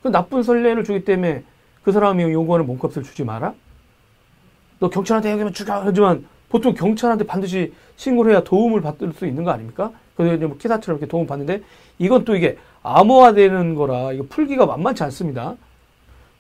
[0.04, 1.44] 그 나쁜 선례를 주기 때문에
[1.84, 3.54] 그 사람이 요구하는 몸값을 주지 마라?
[4.80, 5.82] 너 경찰한테 얘기하면 죽여!
[5.84, 9.92] 하지만 보통 경찰한테 반드시 신고를 해야 도움을 받을 수 있는 거 아닙니까?
[10.16, 11.62] 그래서 이제 뭐 기사처럼 이렇게 도움 받는데
[11.98, 15.56] 이건 또 이게 암호화되는 거라 이거 풀기가 만만치 않습니다.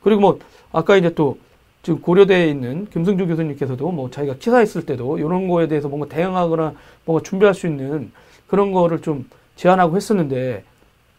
[0.01, 0.39] 그리고 뭐
[0.71, 1.37] 아까 이제 또
[1.83, 6.73] 지금 고려대에 있는 김승주 교수님께서도 뭐 자기가 기사했을 때도 이런 거에 대해서 뭔가 대응하거나
[7.05, 8.11] 뭔가 준비할 수 있는
[8.47, 9.27] 그런 거를 좀
[9.61, 10.63] 제안하고 했었는데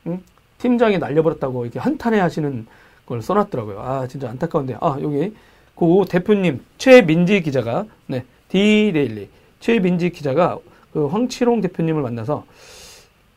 [0.09, 0.23] 응?
[0.59, 2.67] 팀장이 날려버렸다고 이렇게 한탄해 하시는
[3.07, 3.81] 걸 써놨더라고요.
[3.81, 5.33] 아 진짜 안타까운데 아 여기
[5.77, 10.59] 그 대표님 최민지 기자가 네 디데일리 최민지 기자가
[10.93, 12.45] 그 황치롱 대표님을 만나서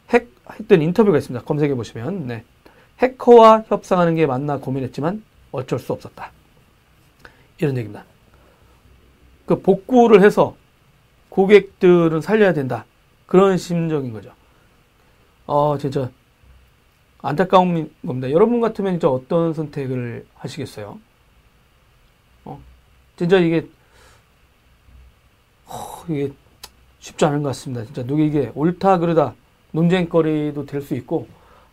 [0.10, 0.28] 핵
[0.60, 1.46] 했던 인터뷰가 있습니다.
[1.46, 2.44] 검색해 보시면 네
[2.98, 6.32] 해커와 협상하는 게 맞나 고민했지만 어쩔 수 없었다.
[7.60, 8.06] 이런 얘기입니다.
[9.46, 10.56] 그 복구를 해서
[11.30, 12.86] 고객들은 살려야 된다.
[13.28, 14.32] 그런 심정인 거죠.
[15.45, 16.10] 어, 진짜
[17.21, 18.29] 안타까운 겁니다.
[18.31, 20.99] 여러분 같으면 진짜 어떤 선택을 하시겠어요?
[22.45, 22.62] 어,
[23.17, 23.67] 진짜 이게
[25.67, 26.31] 어, 이게
[26.99, 27.86] 쉽지 않은 것 같습니다.
[27.86, 29.36] 진짜 누구 이게 옳다 그르다
[29.71, 31.27] 논쟁거리도 될 수 있고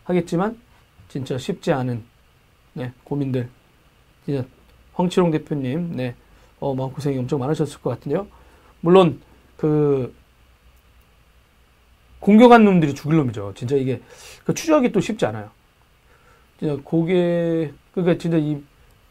[0.05, 0.59] 하겠지만
[1.09, 2.03] 진짜 쉽지 않은
[2.75, 3.49] 네, 고민들
[4.25, 4.45] 진짜
[4.95, 6.15] 황치롱 대표님, 네,
[6.61, 8.27] 어, 마음고생이 엄청 많으셨을 것 같은데요.
[8.81, 9.21] 물론,
[9.57, 10.15] 그,
[12.23, 13.53] 공격한 놈들이 죽일 놈이죠.
[13.57, 14.01] 진짜 이게,
[14.45, 15.51] 그 추적이 또 쉽지 않아요.
[16.59, 18.63] 진짜 고개, 그러니까 진짜 이,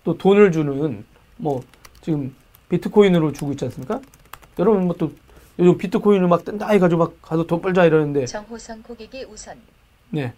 [0.06, 1.04] 또 돈을 주는,
[1.36, 1.62] 뭐,
[2.02, 2.34] 지금
[2.70, 4.00] 비트코인으로 주고 있지 않습니까?
[4.60, 5.12] 여러분 뭐 또,
[5.60, 9.58] 요즘 비트코인을 막 뜬다 해가지고 막 가서 돈 벌자 이러는데, 정호성 고객이 우선.
[10.10, 10.34] 네.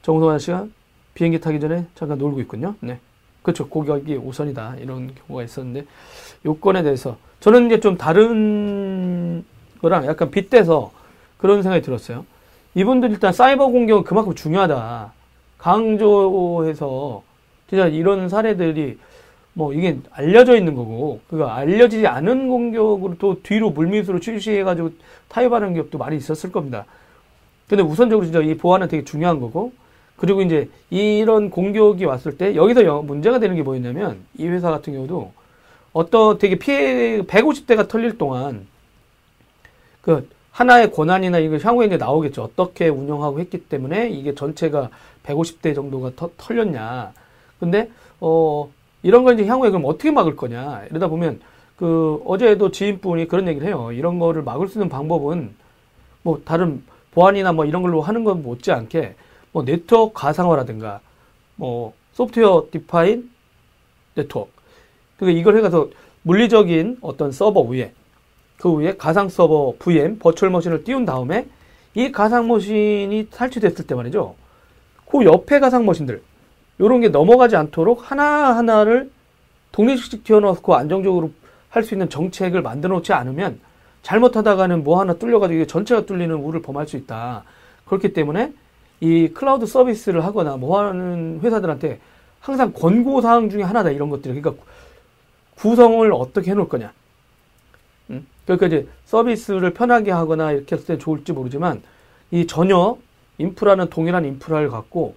[0.00, 0.66] 정성환 아저씨가
[1.12, 2.76] 비행기 타기 전에 잠깐 놀고 있군요.
[2.80, 2.98] 네.
[3.42, 3.68] 그렇죠.
[3.68, 4.76] 고객이 우선이다.
[4.76, 5.86] 이런 경우가 있었는데,
[6.46, 9.44] 요건에 대해서 저는 이제 좀 다른
[9.82, 10.92] 거랑 약간 빗대서
[11.38, 12.24] 그런 생각이 들었어요.
[12.74, 15.12] 이분들 일단 사이버 공격은 그만큼 중요하다.
[15.58, 17.22] 강조해서
[17.68, 18.98] 진짜 이런 사례들이
[19.54, 24.90] 뭐 이게 알려져 있는 거고, 그거 알려지지 않은 공격으로 또 뒤로 물밑으로 출시해가지고
[25.28, 26.84] 타협하는 기업도 많이 있었을 겁니다.
[27.66, 29.72] 근데 우선적으로 진짜 이 보안은 되게 중요한 거고,
[30.16, 35.32] 그리고 이제 이런 공격이 왔을 때 여기서 문제가 되는 게 뭐였냐면 이 회사 같은 경우도
[35.92, 38.66] 어떤 되게 피해 150대가 털릴 동안
[40.02, 42.42] 그 하나의 권한이나 이거 향후에 이제 나오겠죠.
[42.42, 44.88] 어떻게 운영하고 했기 때문에 이게 전체가
[45.24, 47.12] 150대 정도가 터, 털렸냐.
[47.60, 47.90] 근데
[48.20, 48.70] 어
[49.02, 50.86] 이런 걸 이제 향후에 그럼 어떻게 막을 거냐.
[50.90, 51.40] 이러다 보면
[51.76, 53.92] 그 어제도 지인분이 그런 얘기를 해요.
[53.92, 55.54] 이런 거를 막을 수 있는 방법은
[56.22, 59.14] 뭐 다른 보안이나 뭐 이런 걸로 하는 건 못지않게
[59.52, 61.00] 뭐 네트워크 가상화라든가
[61.56, 63.30] 뭐 software defined
[64.14, 64.50] network
[65.18, 65.90] 그러니까 이걸 해가서
[66.22, 67.92] 물리적인 어떤 서버 위에
[68.58, 71.46] 그 위에 가상 서버 VM virtual machine을 띄운 다음에
[71.94, 74.34] 이 가상 머신이 탈취됐을 때 말이죠.
[75.10, 76.22] 그 옆에 가상 머신들
[76.80, 79.10] 요런 게 넘어가지 않도록 하나하나를
[79.72, 81.30] 독립식 튀어넣고 안정적으로
[81.68, 83.60] 할 수 있는 정책을 만들어 놓지 않으면
[84.02, 87.44] 잘못하다가는 뭐 하나 뚫려가지고 전체가 뚫리는 우를 범할 수 있다.
[87.84, 88.52] 그렇기 때문에
[89.00, 92.00] 이 클라우드 서비스를 하거나 뭐 하는 회사들한테
[92.40, 94.40] 항상 권고 사항 중에 하나다 이런 것들.
[94.40, 94.62] 그러니까
[95.56, 96.92] 구성을 어떻게 해놓을 거냐.
[98.46, 98.56] 음?
[98.56, 101.82] 그러니까 이제 서비스를 편하게 하거나 이렇게 했을 때 좋을지 모르지만
[102.30, 102.96] 이 전혀
[103.38, 105.14] 인프라는 동일한 인프라를 갖고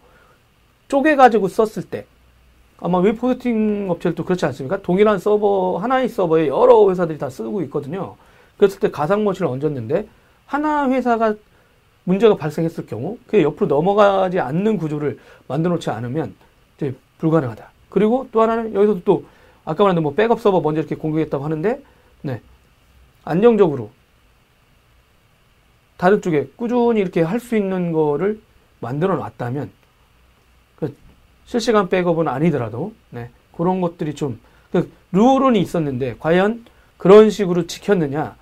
[0.88, 2.06] 쪼개가지고 썼을 때
[2.82, 4.82] 아마 웹 호스팅 업체들도 그렇지 않습니까?
[4.82, 8.16] 동일한 서버, 하나의 서버에 여러 회사들이 다 쓰고 있거든요.
[8.58, 10.08] 그랬을 때 가상머신을 얹었는데
[10.46, 11.36] 하나 회사가
[12.06, 16.34] 문제가 발생했을 경우 그게 옆으로 넘어가지 않는 구조를 만들어 놓지 않으면
[16.78, 17.70] 이제 불가능하다.
[17.90, 19.26] 그리고 또 하나는 여기서도 또
[19.66, 21.84] 아까 말한 뭐 백업 서버 먼저 이렇게 공격했다고 하는데
[22.22, 22.42] 네.
[23.24, 23.92] 안정적으로
[25.98, 28.40] 다른 쪽에 꾸준히 이렇게 할 수 있는 거를
[28.80, 29.70] 만들어 놨다면
[30.78, 30.96] 그
[31.46, 34.40] 실시간 백업은 아니더라도 네, 그런 것들이 좀
[34.72, 36.66] 그 룰은 있었는데 과연
[36.98, 38.36] 그런 식으로 지켰느냐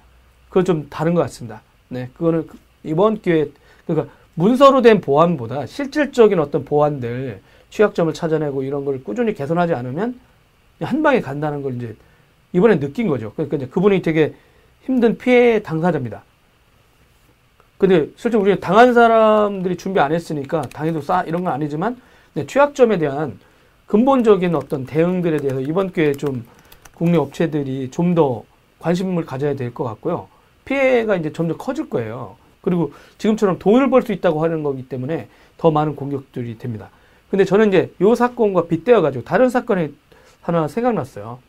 [0.50, 1.62] 그건 좀 다른 것 같습니다.
[1.90, 2.48] 네, 그거는
[2.84, 3.50] 이번 기회에
[3.86, 10.20] 그러니까 문서로 된 보안보다 실질적인 어떤 보안들 취약점을 찾아내고 이런 걸 꾸준히 개선하지 않으면
[10.82, 11.96] 한 방에 간다는 걸 이제
[12.54, 13.34] 이번에 느낀 거죠.
[13.34, 14.36] 그러니까 이제 그분이 되게
[14.88, 16.24] 힘든 피해 당사자입니다.
[17.78, 22.02] 근데 실제 우리가 당한 사람들이 준비 안 했으니까 당해도 싸 이런 건 아니지만
[22.34, 23.38] 네, 취약점에 대한
[23.86, 26.46] 근본적인 어떤 대응들에 대해서 이번 기회에 좀
[26.96, 28.44] 국내 업체들이 좀 더
[28.80, 30.28] 관심을 가져야 될 것 같고요.
[30.66, 32.38] 피해가 이제 점점 커질 거예요.
[32.62, 36.90] 그리고 지금처럼 돈을 벌 수 있다고 하는 거기 때문에 더 많은 공격들이 됩니다.
[37.30, 39.94] 근데 저는 이제 요 사건과 빗대어 가지고 다른 사건이
[40.42, 41.40] 하나 생각났어요.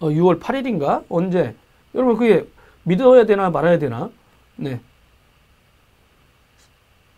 [0.00, 1.54] 어, 6월 8일인가 언제
[1.98, 2.46] 여러분 그게
[2.84, 4.08] 믿어야 되나 말아야 되나?
[4.56, 4.80] 네.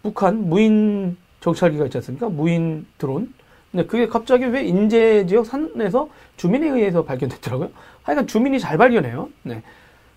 [0.02, 2.30] 북한 무인 정찰기가 있지 않습니까?
[2.30, 3.32] 무인 드론.
[3.70, 7.70] 근데 그게 갑자기 왜 인제 지역 산에서 주민에 의해서 발견됐더라고요.
[8.02, 9.28] 하여간 주민이 잘 발견해요.
[9.42, 9.62] 네.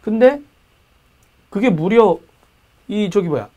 [0.01, 0.41] 근데
[1.49, 2.17] 그게 무려
[2.87, 3.49] 이 저기 뭐야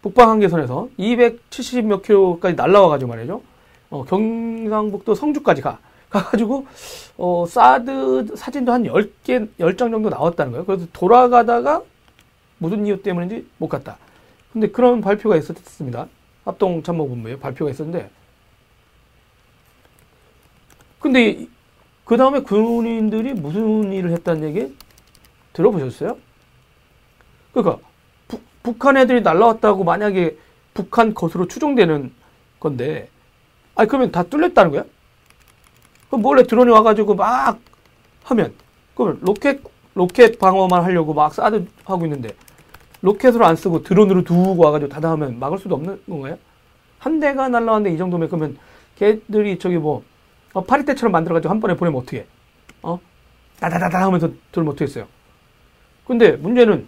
[0.00, 3.42] 북방 한계선에서 270몇 킬로까지 날라와가지고 말이죠.
[3.90, 5.78] 어, 경상북도 성주까지 가.
[6.14, 6.66] 가가지고,
[7.16, 10.64] 어, 사드 사진도 한 10개, 10장 정도 나왔다는 거예요.
[10.64, 11.82] 그래서 돌아가다가
[12.58, 13.98] 무슨 이유 때문인지 못 갔다.
[14.52, 16.06] 근데 그런 발표가 있었습니다.
[16.44, 18.10] 합동 참모본부에 발표가 있었는데,
[21.00, 21.46] 근데
[22.04, 24.76] 그 다음에 군인들이 무슨 일을 했다는 얘기
[25.52, 26.16] 들어보셨어요?
[27.52, 27.78] 그러니까
[28.28, 30.36] 부, 북한 애들이 날라왔다고 만약에
[30.72, 32.12] 북한 것으로 추정되는
[32.60, 33.08] 건데,
[33.74, 34.84] 아니 그러면 다 뚫렸다는 거야?
[36.14, 37.58] 그럼 몰래 드론이 와가지고 막
[38.22, 38.54] 하면,
[38.94, 39.60] 그럼 로켓
[39.94, 42.30] 로켓 방어만 하려고 막 사드 하고 있는데
[43.00, 46.38] 로켓으로 안 쓰고 드론으로 들고 와가지고 다다하면 막을 수도 없는 건가요?
[46.98, 48.56] 한 대가 날라왔는데 이 정도면 그러면
[48.96, 50.02] 걔들이 저기 뭐
[50.52, 52.26] 어, 파리떼처럼 만들어가지고 한 번에 보내면 어떻게?
[52.82, 52.98] 어?
[53.60, 55.06] 다다다다 하면서 들면 어떻겠어요?
[56.06, 56.86] 근데 문제는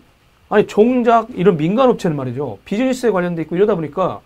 [0.48, 4.20] 아니 정작 이런 민간 업체는 말이죠 비즈니스에 관련돼 있고 이러다 보니까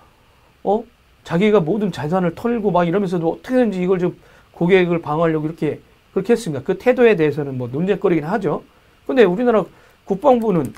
[0.62, 0.84] 어
[1.24, 4.16] 자기가 모든 재산을 털고 막 이러면서도 어떻게든지 이걸 좀
[4.60, 5.80] 고객을 방어하려고 이렇게
[6.12, 6.62] 그렇게 했습니다.
[6.62, 8.62] 그 태도에 대해서는 뭐 논쟁거리긴 하죠.
[9.06, 9.64] 근데 우리나라
[10.04, 10.74] 국방부는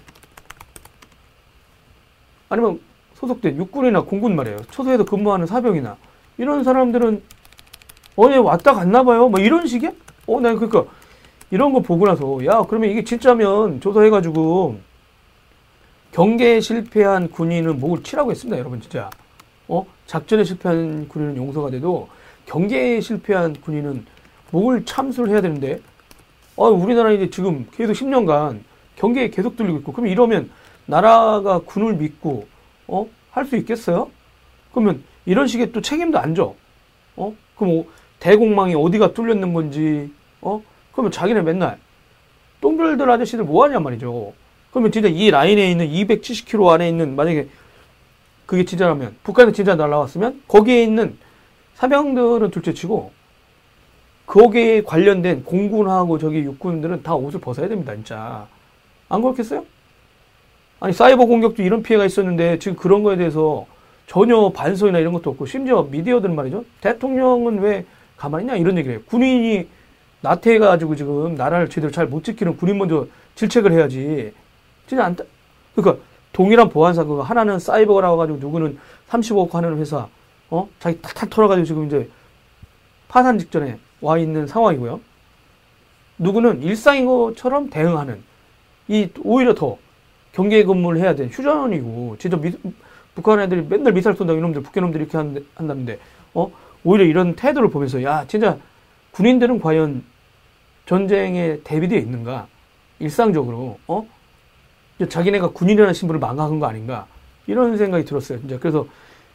[2.48, 2.80] 아니면
[3.14, 4.58] 소속된 육군이나 공군 말이에요.
[4.70, 5.96] 초소에서 근무하는 사병이나
[6.38, 7.22] 이런 사람들은
[8.14, 9.28] 어제 왔다 갔나 봐요.
[9.28, 9.90] 뭐 이런 식이야?
[10.28, 10.84] 어, 난 그러니까
[11.50, 14.78] 이런 거 보고 나서 야 그러면 이게 진짜면 조사해 가지고
[16.12, 19.10] 경계에 실패한 군인은 목을 치라고 했습니다, 여러분 진짜.
[19.66, 22.08] 어 작전에 실패한 군인은 용서가 돼도
[22.46, 24.06] 경계에 실패한 군인은
[24.50, 25.80] 목을 참수를 해야 되는데,
[26.56, 28.60] 아, 우리나라 이제 지금 계속 10년간
[28.96, 30.50] 경계에 계속 뚫리고 있고, 그럼 이러면
[30.86, 32.46] 나라가 군을 믿고,
[32.88, 34.10] 어, 할 수 있겠어요?
[34.72, 36.54] 그러면 이런 식의 또 책임도 안 져.
[37.16, 37.34] 어?
[37.56, 37.86] 그럼 뭐
[38.20, 40.62] 대공망이 어디가 뚫렸는 건지, 어?
[40.92, 41.78] 그러면 자기네 맨날
[42.60, 44.32] 똥별들 아저씨들 뭐 하냐 말이죠.
[44.70, 47.48] 그러면 진짜 이 라인에 있는 270km 안에 있는 만약에
[48.46, 51.16] 그게 진짜라면 북한에 진짜 날라왔으면 거기에 있는
[51.74, 53.12] 사병들은 둘째치고
[54.26, 58.46] 거기에 관련된 공군하고 저기 육군들은 다 옷을 벗어야 됩니다, 진짜.
[59.08, 59.64] 안 그렇겠어요?
[60.80, 63.66] 아니, 사이버 공격도 이런 피해가 있었는데 지금 그런 거에 대해서
[64.06, 66.64] 전혀 반성이나 이런 것도 없고 심지어 미디어들 말이죠.
[66.80, 67.84] 대통령은 왜
[68.16, 69.04] 가만히 있냐 이런 얘기를 해요.
[69.06, 69.68] 군인이
[70.22, 74.32] 나태해가지고 지금 나라를 제대로 잘 못 지키는 군인 먼저 질책을 해야지.
[74.86, 75.16] 진짜 안,
[75.74, 80.08] 그러니까 동일한 보안 사고가 하나는 사이버라고 가지고 누구는 35억 하는 회사,
[80.52, 80.68] 어?
[80.78, 82.10] 자기 탁탁 털어가지고 지금 이제
[83.08, 85.00] 파산 직전에 와 있는 상황이고요.
[86.18, 88.22] 누구는 일상인 것처럼 대응하는
[88.86, 89.78] 이 오히려 더
[90.32, 92.52] 경계 근무를 해야 되는 휴전이고 진짜 미,
[93.14, 95.98] 북한 애들이 맨날 미사일 쏜다 이놈들 북한놈들이 이렇게 한, 한다는데
[96.34, 96.50] 어?
[96.84, 98.58] 오히려 이런 태도를 보면서 야 진짜
[99.12, 100.04] 군인들은 과연
[100.84, 102.46] 전쟁에 대비되어 있는가?
[102.98, 104.06] 일상적으로 어?
[105.08, 107.06] 자기네가 군인이라는 신분을 망각한 거 아닌가?
[107.46, 108.58] 이런 생각이 들었어요 진짜.
[108.58, 108.86] 그래서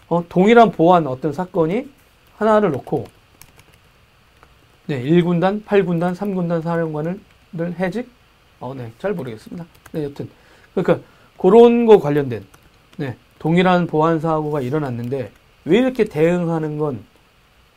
[0.10, 1.90] 어, 동일한 보안 어떤 사건이
[2.38, 3.06] 하나를 놓고
[4.88, 7.20] 네, 1군단, 8군단, 3군단 사령관을
[7.78, 8.10] 해직,
[8.60, 9.66] 어, 네, 잘 모르겠습니다.
[9.92, 10.30] 네, 여튼
[10.74, 11.06] 그러니까
[11.38, 12.46] 그런 거 관련된
[12.98, 15.32] 네, 동일한 보안 사고가 일어났는데
[15.66, 17.04] 왜 이렇게 대응하는 건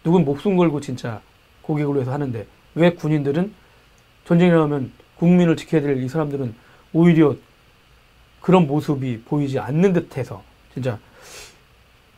[0.04, 1.20] 누군 목숨 걸고 진짜
[1.62, 3.52] 고객을 위해서 하는데 왜 군인들은
[4.24, 6.54] 전쟁이 나면 국민을 지켜야 될 이 사람들은
[6.92, 7.34] 오히려
[8.40, 10.98] 그런 모습이 보이지 않는 듯해서 진짜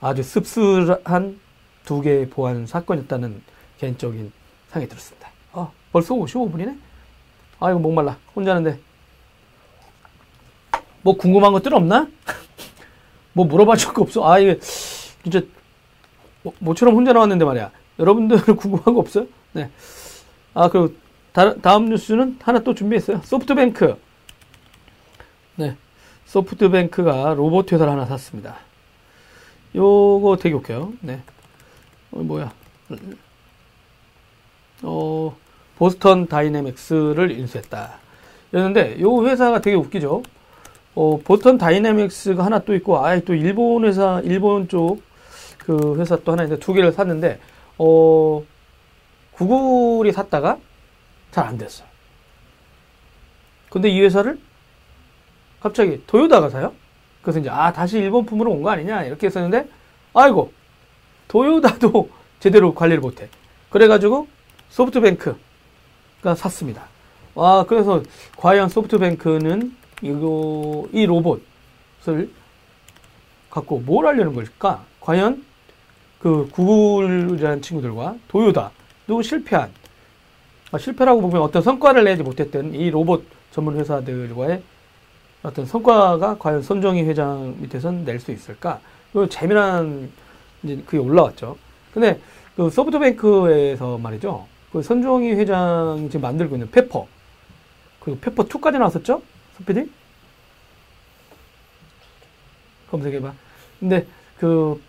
[0.02, 1.38] 아주 씁쓸한
[1.84, 3.40] 두 개의 보안 사건이었다는
[3.78, 4.32] 개인적인
[4.70, 5.30] 생각이 들었습니다.
[5.52, 6.76] 아, 벌써 55분이네?
[7.60, 8.18] 아이고, 목말라.
[8.34, 8.78] 혼자는데.
[11.02, 12.08] 뭐 궁금한 것들 없나?
[13.32, 14.28] 뭐 물어봐 줄 거 없어?
[14.28, 15.40] 아, 이게, 진짜,
[16.42, 17.70] 뭐, 모처럼 혼자 나왔는데 말이야.
[18.00, 19.26] 여러분들 궁금한 거 없어요?
[19.52, 19.70] 네.
[20.54, 20.94] 아, 그리고
[21.32, 23.20] 다, 다음 뉴스는 하나 또 준비했어요.
[23.22, 23.96] 소프트뱅크.
[25.56, 25.76] 네.
[26.26, 28.56] 소프트뱅크가 로봇 회사를 하나 샀습니다.
[29.74, 30.92] 요거 되게 웃겨요.
[31.00, 31.20] 네.
[32.10, 32.52] 어, 뭐야.
[34.82, 35.36] 어,
[35.76, 37.92] 보스턴 다이내믹스를 인수했다.
[38.54, 40.22] 였는데, 요 회사가 되게 웃기죠.
[40.94, 45.02] 어, 보스턴 다이내믹스가 하나 또 있고, 아예 또 일본 회사, 일본 쪽
[45.64, 47.38] 그 회사 또 하나 있는데 두 개를 샀는데,
[47.78, 48.42] 어,
[49.32, 50.58] 구글이 샀다가
[51.30, 51.86] 잘 안 됐어요.
[53.70, 54.38] 근데 이 회사를
[55.60, 56.74] 갑자기 도요다가 사요?
[57.22, 59.04] 그래서 이제, 아, 다시 일본품으로 온 거 아니냐?
[59.04, 59.68] 이렇게 했었는데,
[60.14, 60.52] 아이고,
[61.28, 63.28] 도요다도 제대로 관리를 못해.
[63.70, 64.26] 그래가지고
[64.70, 66.84] 소프트뱅크가 샀습니다.
[67.34, 68.02] 와, 그래서
[68.36, 72.28] 과연 소프트뱅크는 이거, 이 로봇을
[73.50, 74.84] 갖고 뭘 하려는 걸까?
[75.00, 75.44] 과연
[76.18, 79.70] 그 구글이라는 친구들과 도요다도 실패한,
[80.72, 84.62] 아, 실패라고 보면 어떤 성과를 내지 못했던 이 로봇 전문 회사들과의
[85.42, 88.80] 어떤 성과가 과연 손정희 회장 밑에선 낼 수 있을까?
[89.12, 90.10] 그 재미난
[90.62, 91.56] 이제 그게 올라왔죠.
[91.92, 92.20] 근데
[92.56, 94.46] 그 소프트뱅크에서 말이죠.
[94.72, 97.06] 그 손정희 회장이 지금 만들고 있는 페퍼
[98.00, 99.22] 그리고 페퍼 2까지 나왔었죠?
[99.58, 99.90] 소피디?
[102.90, 103.32] 검색해봐.
[103.80, 104.06] 근데
[104.38, 104.80] 그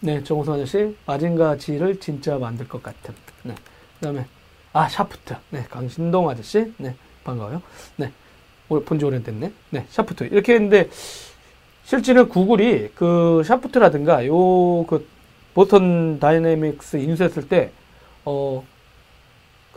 [0.00, 3.14] 네, 정호성 아저씨 마징가 Z를 진짜 만들 것 같은.
[3.42, 3.54] 네.
[3.98, 4.26] 그 다음에
[4.72, 5.34] 아 샤프트.
[5.50, 6.72] 네, 강신동 아저씨.
[6.78, 7.62] 네, 반가워요.
[7.96, 8.12] 네.
[8.68, 9.52] 본지 오래됐네.
[9.70, 10.24] 네, 샤프트.
[10.24, 10.88] 이렇게 했는데,
[11.84, 15.06] 실제는 구글이 그 샤프트라든가 요 그
[15.54, 17.72] 보스턴 다이내믹스 인수했을 때,
[18.24, 18.64] 어,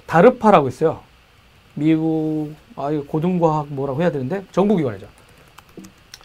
[0.05, 0.99] DARPA라고 있어요.
[1.73, 5.07] 미국, 아, 이거 고등과학 뭐라고 해야 되는데, 정부기관이죠.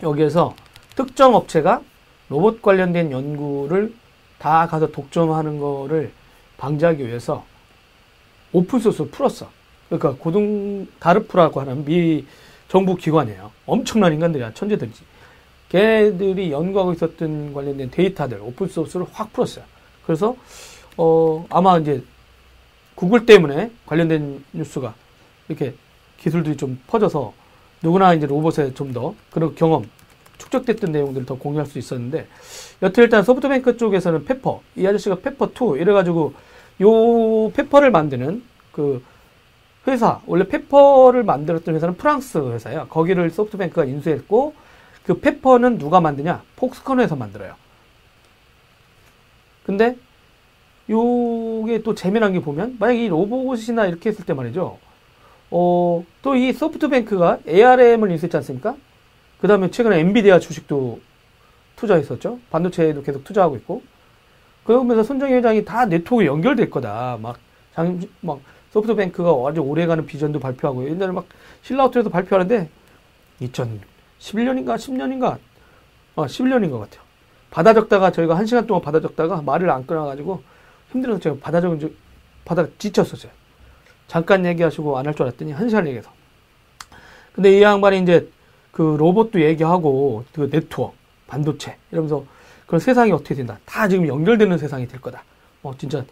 [0.02, 0.54] 여기에서
[0.94, 1.80] 특정 업체가
[2.28, 3.94] 로봇 관련된 연구를
[4.38, 6.12] 다 가서 독점하는 거를
[6.58, 7.44] 방지하기 위해서
[8.52, 9.48] 오픈소스 풀었어.
[9.88, 12.24] 그러니까 고등, 다르프라고 하는 미
[12.68, 13.50] 정부 기관이에요.
[13.66, 14.54] 엄청난 인간들이야.
[14.54, 15.02] 천재들이지.
[15.68, 19.64] 걔들이 연구하고 있었던 관련된 데이터들, 오픈소스를 확 풀었어요.
[20.04, 20.36] 그래서,
[20.96, 22.02] 어, 아마 이제
[22.94, 24.94] 구글 때문에 관련된 뉴스가
[25.48, 25.74] 이렇게
[26.18, 27.32] 기술들이 좀 퍼져서
[27.82, 29.84] 누구나 이제 로봇에 좀 더 그런 경험,
[30.38, 32.26] 축적됐던 내용들을 더 공유할 수 있었는데,
[32.82, 36.32] 여튼 일단 소프트뱅크 쪽에서는 페퍼, 이 아저씨가 페퍼2, 이래가지고
[36.82, 39.02] 요 페퍼를 만드는 그
[39.86, 42.86] 회사, 원래 페퍼를 만들었던 회사는 프랑스 회사예요.
[42.88, 44.54] 거기를 소프트뱅크가 인수했고,
[45.04, 46.42] 그 페퍼는 누가 만드냐?
[46.56, 47.54] 폭스컨에서 만들어요.
[49.64, 49.96] 근데,
[50.88, 54.78] 요게 또 재미난 게 보면, 만약 이 로봇이나 이렇게 했을 때 말이죠.
[55.50, 58.76] 어, 또 이 소프트뱅크가 ARM을 인수했지 않습니까?
[59.40, 61.00] 그 다음에 최근에 엔비디아 주식도
[61.76, 62.40] 투자했었죠.
[62.50, 63.82] 반도체에도 계속 투자하고 있고.
[64.64, 67.18] 그러면서 손정희 회장이 다 네트워크 연결될 거다.
[67.20, 67.38] 막,
[67.74, 68.40] 장, 막,
[68.72, 71.26] 소프트뱅크가 아주 오래가는 비전도 발표하고 옛날에 막
[71.62, 72.68] 신라호텔에서 발표하는데
[73.40, 75.38] 2011년인가 10년인가
[76.16, 77.02] 어 11년인 것 같아요.
[77.50, 80.42] 받아 적다가 저희가 한 시간 동안 받아 적다가 말을 안 끊어가지고
[80.92, 81.96] 힘들어서 제가 받아 적은 줄
[82.44, 83.30] 받아 지쳤었어요.
[84.08, 86.10] 잠깐 얘기하시고 안 할 줄 알았더니 한 시간 얘기해서.
[87.34, 88.30] 근데 이 양반이 이제
[88.72, 90.94] 그 로봇도 얘기하고 그 네트워크,
[91.26, 92.24] 반도체 이러면서
[92.66, 93.58] 그런 세상이 어떻게 된다.
[93.64, 95.22] 다 지금 연결되는 세상이 될 거다.
[95.62, 96.04] 어 진짜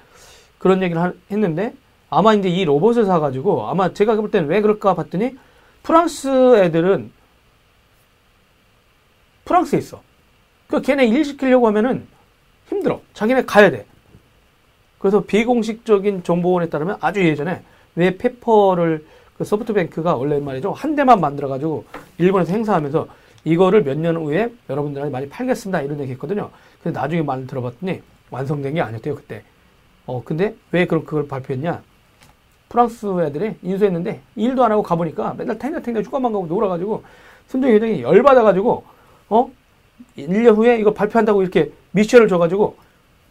[0.59, 1.75] 그런 얘기를 했는데
[2.11, 5.37] 아마 이제 이 로봇을 사가지고 아마 제가 볼 때는 왜 그럴까 봤더니
[5.83, 7.11] 프랑스 애들은
[9.45, 10.03] 프랑스에 있어.
[10.69, 12.07] 그 걔네 일 시키려고 하면은
[12.69, 13.01] 힘들어.
[13.13, 13.85] 자기네 가야 돼.
[14.99, 17.63] 그래서 비공식적인 정보원에 따르면 아주 예전에
[17.95, 19.05] 왜 페퍼를
[19.37, 21.85] 그 소프트뱅크가 원래 말이죠 한 대만 만들어가지고
[22.19, 23.09] 일본에서 행사하면서
[23.45, 26.51] 이거를 몇 년 후에 여러분들한테 많이 팔겠습니다 이런 얘기했거든요.
[26.83, 28.01] 근데 나중에 말 들어봤더니
[28.31, 29.43] 완성된 게 아니었대요 그때.
[30.07, 31.83] 어 근데 왜 그런 그걸 발표했냐?
[32.69, 37.03] 프랑스 애들이 인수했는데 일도 안 하고 가보니까 맨날 탱자탱자 휴가만 가고 놀아가지고
[37.49, 38.85] 손정희 회장이 열받아가지고
[39.31, 39.51] 어
[40.19, 42.77] 1년 후에 이거 발표한다고 이렇게 미션을 줘가지고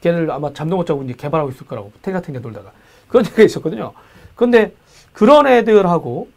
[0.01, 2.71] 걔를 아마 잠도 못 자고 이제 개발하고 있을 거라고 탱자탱자 놀다가
[3.07, 3.93] 그런 얘기가 있었거든요.
[4.35, 4.73] 근데
[5.11, 6.29] 그런 애들하고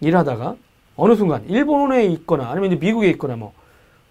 [0.00, 0.56] 일하다가
[0.96, 3.52] 어느 순간 일본에 있거나 아니면 이제 미국에 있거나 뭐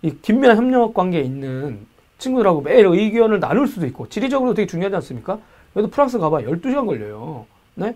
[0.01, 1.85] 이 긴밀한 협력 관계에 있는
[2.17, 5.39] 친구들하고 매일 의견을 나눌 수도 있고 지리적으로 되게 중요하지 않습니까?
[5.73, 7.45] 그래도 프랑스 가봐 12시간 걸려요.
[7.75, 7.95] 네?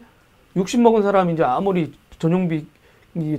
[0.56, 2.66] 60 먹은 사람이 이제 아무리 전용비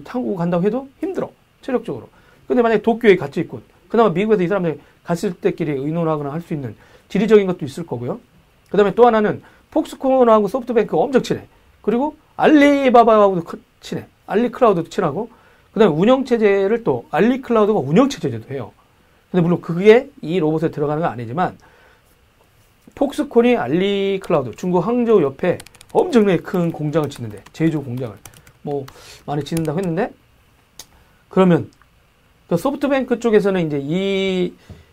[0.04, 1.30] 타고 간다고 해도 힘들어.
[1.62, 2.08] 체력적으로.
[2.46, 6.76] 근데 만약에 도쿄에 같이 있고 그나마 미국에서 이 사람들이 갔을 때끼리 의논하거나 할 수 있는
[7.08, 8.20] 지리적인 것도 있을 거고요.
[8.70, 11.42] 그 다음에 또 하나는 폭스콘하고 소프트뱅크가 엄청 친해.
[11.82, 14.06] 그리고 알리바바하고도 크- 친해.
[14.26, 15.30] 알리클라우드도 친하고
[15.72, 18.72] 그 다음에 운영체제를 또 알리클라우드가 운영체제도 해요.
[19.30, 21.56] 근데 물론 그게 이 로봇에 들어가는 건 아니지만
[22.94, 25.58] 폭스콘이 알리클라우드 중국 항저우 옆에
[25.96, 28.14] 엄청나게 큰 공장을 짓는데 제조 공장을
[28.60, 28.84] 뭐
[29.24, 30.12] 많이 짓는다고 했는데
[31.30, 31.70] 그러면
[32.48, 34.52] 그 소프트뱅크 쪽에서는 이제 이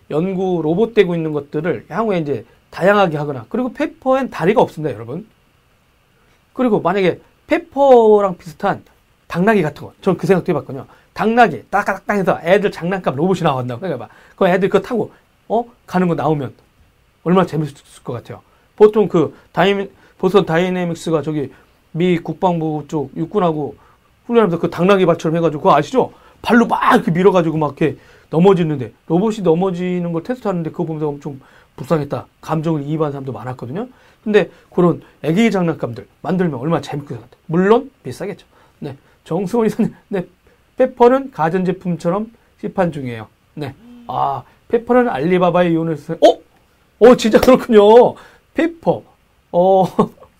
[0.10, 5.28] 연구 로봇 되고 있는 것들을 향후에 이제 다양하게 하거나 그리고 페퍼엔 다리가 없습니다, 여러분.
[6.54, 8.84] 그리고 만약에 페퍼랑 비슷한
[9.28, 10.88] 당나귀 같은 거, 전그 생각도 해봤거든요.
[11.14, 14.08] 당나귀 딱딱딱 해서 애들 장난감 로봇이 나온다고 생각해봐.
[14.36, 15.12] 그 애들 그거 타고
[15.49, 16.54] 어 가는 거 나오면
[17.24, 18.41] 얼마나 재밌을 것 같아요.
[18.76, 19.89] 보통 그 다이미
[20.24, 21.51] 보스턴 다이내믹스가 저기
[21.91, 23.76] 미 국방부 쪽 육군하고
[24.26, 26.13] 훈련하면서 그 당나귀 발처럼 해가지고 그거 아시죠?
[26.41, 27.97] 발로 막 이렇게 밀어가지고 막 이렇게
[28.30, 31.41] 넘어지는데 로봇이 넘어지는 걸 테스트하는데 그거 보면서 엄청
[31.76, 32.26] 불쌍했다.
[32.39, 33.89] 감정을 이입한 사람도 많았거든요.
[34.24, 37.41] 근데 그런 애기 장난감들 만들면 얼마나 것 같아요.
[37.47, 38.47] 물론 비싸겠죠.
[38.80, 38.95] 네.
[39.26, 40.26] 정수원 이사님, 네.
[40.78, 43.28] 페퍼는 가전제품처럼 시판 중이에요.
[43.55, 43.76] 네.
[44.07, 46.39] 아, 페퍼는 알리바바에 이용해서, 어?
[46.99, 48.15] 어, 진짜 그렇군요.
[48.53, 49.12] 페퍼.
[49.54, 49.86] 어,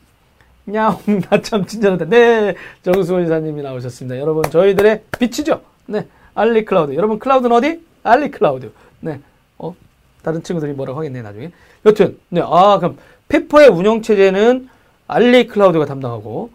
[0.66, 2.06] 냐옹, 나참 친절하다.
[2.06, 2.56] 네.
[2.82, 4.20] 정수원 이사님이 나오셨습니다.
[4.20, 5.62] 여러분, 저희들의 빛이죠.
[5.86, 6.08] 네.
[6.34, 6.96] 알리 클라우드.
[6.96, 7.86] 여러분, 클라우드는 어디?
[8.02, 8.72] 알리 클라우드.
[9.02, 9.20] 네.
[9.60, 9.76] 어,
[10.24, 11.52] 다른 친구들이 뭐라고 하겠네, 나중에.
[11.86, 12.42] 여튼, 네.
[12.44, 12.98] 아, 그럼,
[13.28, 14.68] 페퍼의 운영체제는
[15.08, 16.50] 알리 클라우드가 담당하고,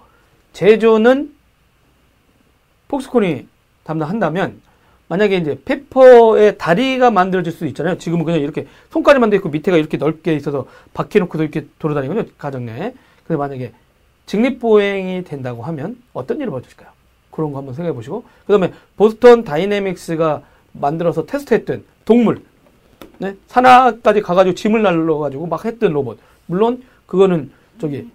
[0.52, 1.32] 제조는
[2.88, 3.46] 폭스콘이
[3.84, 4.60] 담당한다면
[5.08, 7.98] 만약에 이제 페퍼의 다리가 만들어질 수도 있잖아요.
[7.98, 12.26] 지금은 그냥 이렇게 손까지만 돼 있고 밑에가 이렇게 넓게 있어서 박혀놓고도 이렇게 돌아다니거든요.
[12.36, 12.92] 가정 내에.
[13.26, 13.72] 근데 만약에
[14.26, 16.88] 직립보행이 된다고 하면 어떤 일이 벌어질까요?
[17.30, 18.24] 그런 거 한번 생각해 보시고.
[18.46, 20.42] 그 다음에 보스턴 다이내믹스가
[20.72, 22.42] 만들어서 테스트했던 동물.
[23.18, 23.34] 네?
[23.46, 26.18] 산하까지 가가지고 짐을 날려가지고 막 했던 로봇.
[26.46, 27.50] 물론 그거는
[27.80, 28.08] 저기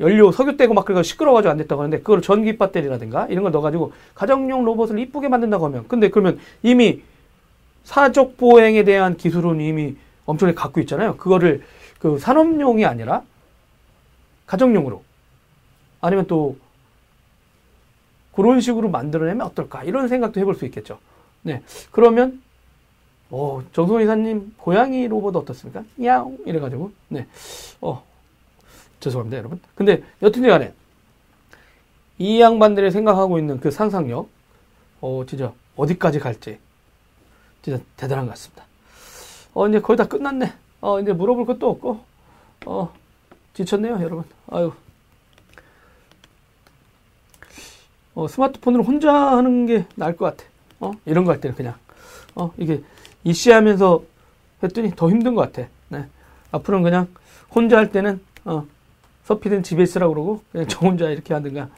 [0.00, 3.92] 연료 석유 떼고 막 그래가 시끄러워가지고 안 됐다고 하는데 그걸 전기 배터리라든가 이런 걸 넣어가지고
[4.14, 7.02] 가정용 로봇을 이쁘게 만든다고 하면 근데 그러면 이미
[7.84, 11.16] 사적 보행에 대한 기술은 이미 엄청나게 갖고 있잖아요.
[11.16, 11.62] 그거를
[11.98, 13.22] 그 산업용이 아니라
[14.46, 15.02] 가정용으로
[16.00, 16.56] 아니면 또
[18.32, 20.98] 그런 식으로 만들어내면 어떨까 이런 생각도 해볼 수 있겠죠.
[21.42, 22.42] 네 그러면
[23.30, 25.84] 어 정성 이사님 고양이 로봇 어떻습니까?
[26.02, 27.26] 야옹 이래가지고 네
[27.80, 28.02] 어
[29.04, 29.60] 죄송합니다, 여러분.
[29.74, 30.72] 근데 여튼지 간에
[32.18, 34.28] 이 양반들이 생각하고 있는 그 상상력,
[35.02, 36.58] 어, 진짜 어디까지 갈지
[37.62, 38.64] 진짜 대단한 것 같습니다.
[39.52, 40.52] 어, 이제 거의 다 끝났네.
[40.80, 42.00] 어, 이제 물어볼 것도 없고,
[42.66, 42.92] 어,
[43.54, 44.24] 지쳤네요, 여러분.
[44.50, 44.72] 아유.
[48.14, 50.48] 어, 스마트폰으로 혼자 하는 게 나을 것 같아.
[50.80, 51.74] 어, 이런 거 할 때는 그냥,
[52.34, 52.82] 어, 이게
[53.24, 54.02] 이씨 하면서
[54.62, 55.68] 했더니 더 힘든 것 같아.
[55.88, 56.06] 네.
[56.52, 57.08] 앞으로는 그냥
[57.54, 58.66] 혼자 할 때는, 어,
[59.24, 61.68] 서피든 집에 있으라고 그러고 그냥 저 혼자 이렇게 하든가.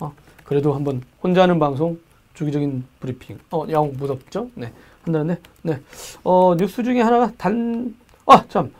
[0.00, 0.12] 어,
[0.44, 1.98] 그래도 한번 혼자 하는 방송
[2.34, 3.38] 주기적인 브리핑.
[3.50, 4.50] 어 야옹 무섭죠?
[4.54, 4.72] 네
[5.02, 8.72] 한다는데 네어 뉴스 중에 하나가 단아 참.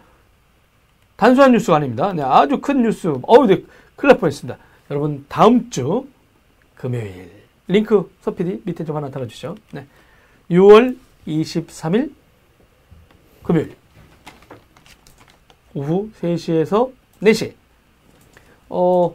[1.16, 2.12] 단순한 뉴스가 아닙니다.
[2.12, 3.08] 네 아주 큰 뉴스.
[3.22, 3.62] 어우 네
[3.96, 4.58] 큰일 날 뻔했습니다.
[4.90, 6.06] 여러분 다음 주
[6.74, 7.30] 금요일.
[7.68, 9.56] 링크 서피디 밑에 좀 하나 달아주시죠.
[9.72, 9.86] 네.
[10.50, 10.96] 6월
[11.26, 12.12] 23일
[13.42, 13.74] 금요일.
[15.74, 16.92] 오후 3시에서
[17.22, 17.52] 4시
[18.68, 19.14] 어,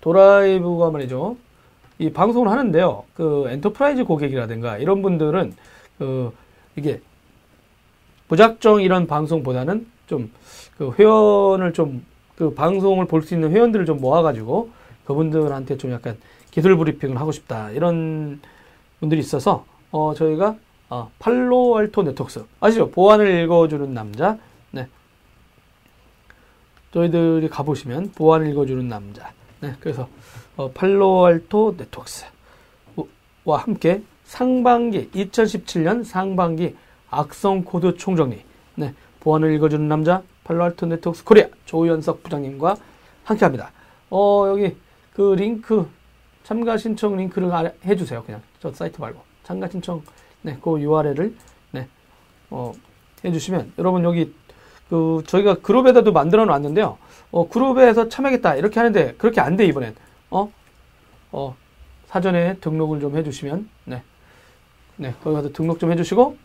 [0.00, 1.36] 도라이브가 말이죠.
[1.98, 3.04] 이 방송을 하는데요.
[3.14, 5.54] 그 enterprise 고객이라든가 이런 분들은
[5.98, 6.32] 그
[6.76, 7.00] 이게
[8.28, 10.30] 무작정 이런 방송보다는 좀
[10.78, 12.02] 그 회원을 좀
[12.40, 14.70] 그 방송을 볼 수 있는 회원들을 좀 모아가지고
[15.04, 16.16] 그분들한테 좀 약간
[16.50, 18.40] 기술 브리핑을 하고 싶다 이런
[18.98, 20.56] 분들이 있어서 어 저희가
[20.88, 22.90] 어, 팔로알토 네트워크스 아시죠?
[22.92, 24.38] 보안을 읽어주는 남자
[24.70, 24.88] 네
[26.92, 29.32] 저희들이 가보시면 보안을 읽어주는 남자.
[29.60, 30.08] 네, 그래서
[30.56, 32.28] 어, 팔로알토 네트워크스와
[33.58, 36.76] 함께 상반기 2017년 상반기
[37.10, 38.42] 악성 코드 총정리.
[38.76, 42.76] 네, 보안을 읽어주는 남자 팔로알토 네트워크스 코리아 조현석 부장님과
[43.24, 43.70] 함께합니다.
[44.10, 44.76] 어 여기
[45.14, 45.88] 그 링크
[46.42, 48.24] 참가 신청 링크를 아래 해주세요.
[48.24, 50.02] 그냥 저 사이트 말고 참가 신청
[50.42, 51.36] 네 그 URL을
[51.72, 51.88] 네
[52.50, 52.72] 어
[53.24, 54.34] 해주시면 여러분 여기
[54.90, 56.98] 그 저희가 그룹에다도 만들어 놨는데요.
[57.30, 59.94] 어, 그룹에서 참여하겠다 이렇게 하는데 그렇게 안 돼 이번엔.
[60.30, 60.52] 어?
[61.30, 61.56] 어.
[62.06, 64.02] 사전에 등록을 좀 해주시면 네,
[64.96, 66.36] 네 거기 가서 등록 좀 해주시고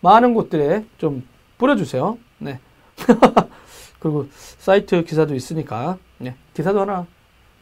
[0.00, 1.26] 많은 곳들에 좀
[1.58, 2.16] 뿌려주세요.
[2.38, 2.60] 네.
[3.98, 7.04] 그리고 사이트 기사도 있으니까 네, 기사도 하나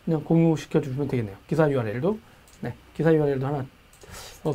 [0.04, 1.34] 그냥 공유시켜 주시면 되겠네요.
[1.48, 2.18] 기사 URL도
[2.60, 3.64] 네, 기사 URL도 하나
[4.44, 4.54] 어,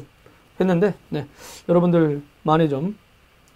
[0.59, 1.25] 했는데 네,
[1.67, 2.95] 여러분들 많이 좀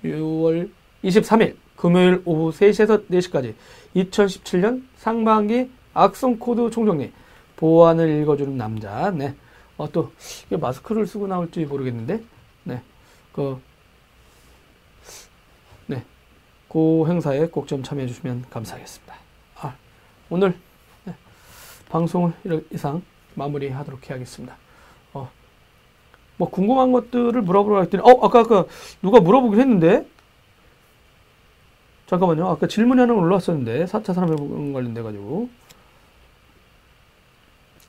[0.04, 0.72] 6월
[1.04, 3.54] 23일 금요일 오후 3시에서 4시까지
[3.96, 7.12] 2017년 상반기 악성 코드 총정리
[7.56, 9.36] 보안을 읽어주는 남자 네.
[9.78, 10.12] 어, 또
[10.50, 12.24] 마스크를 쓰고 나올지 모르겠는데
[12.64, 12.82] 네.
[13.34, 13.60] 그
[15.88, 16.04] 네.
[16.70, 19.16] 그 행사에 꼭 좀 참여해 주시면 감사하겠습니다.
[19.58, 19.76] 아,
[20.30, 20.58] 오늘
[21.04, 21.14] 네.
[21.90, 22.34] 방송을
[22.72, 23.02] 이상
[23.34, 24.56] 마무리 하도록 해야겠습니다.
[25.14, 25.30] 어,
[26.38, 28.66] 뭐 궁금한 것들을 물어보러 했더니 어 아까 아까
[29.02, 30.08] 누가 물어보긴 했는데
[32.08, 32.48] 잠깐만요.
[32.48, 35.50] 아까 질문이 하나 올라왔었는데 4차 산업혁명 관련돼 가지고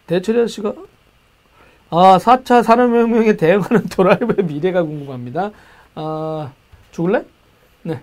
[0.07, 0.73] 대철현 씨가
[1.91, 5.51] 아 4차 산업혁명에 대응하는 도라이브의 미래가 궁금합니다.
[5.95, 6.53] 아
[6.93, 7.25] 죽을래?
[7.83, 8.01] 네.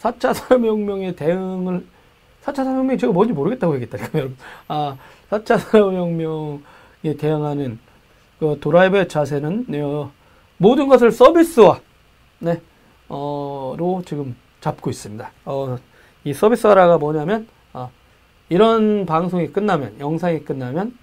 [0.00, 1.86] 4차 산업혁명에 대응을
[2.44, 4.36] 4차 산업혁명이 제가 뭔지 모르겠다고 얘기했다니까요, 여러분.
[4.68, 4.96] 아
[5.30, 7.78] 4차 산업혁명에 대응하는
[8.38, 9.80] 그 도라이브의 자세는 네,
[10.56, 11.80] 모든 것을 서비스화
[12.40, 12.60] 네,
[13.08, 15.30] 어로 지금 잡고 있습니다.
[15.44, 15.76] 어,
[16.24, 17.90] 이 서비스화가 뭐냐면 어,
[18.48, 20.96] 이런 방송이 끝나면 영상이 끝나면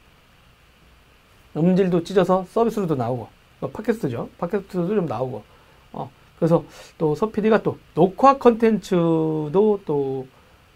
[1.56, 3.28] 음질도 찢어서 서비스로도 나오고
[3.62, 4.30] 어, 팟캐스트죠.
[4.40, 5.44] 팟캐스트도 좀 나오고
[5.92, 6.64] 어, 그래서
[6.98, 10.28] 또 서피디가 또 녹화 컨텐츠도 또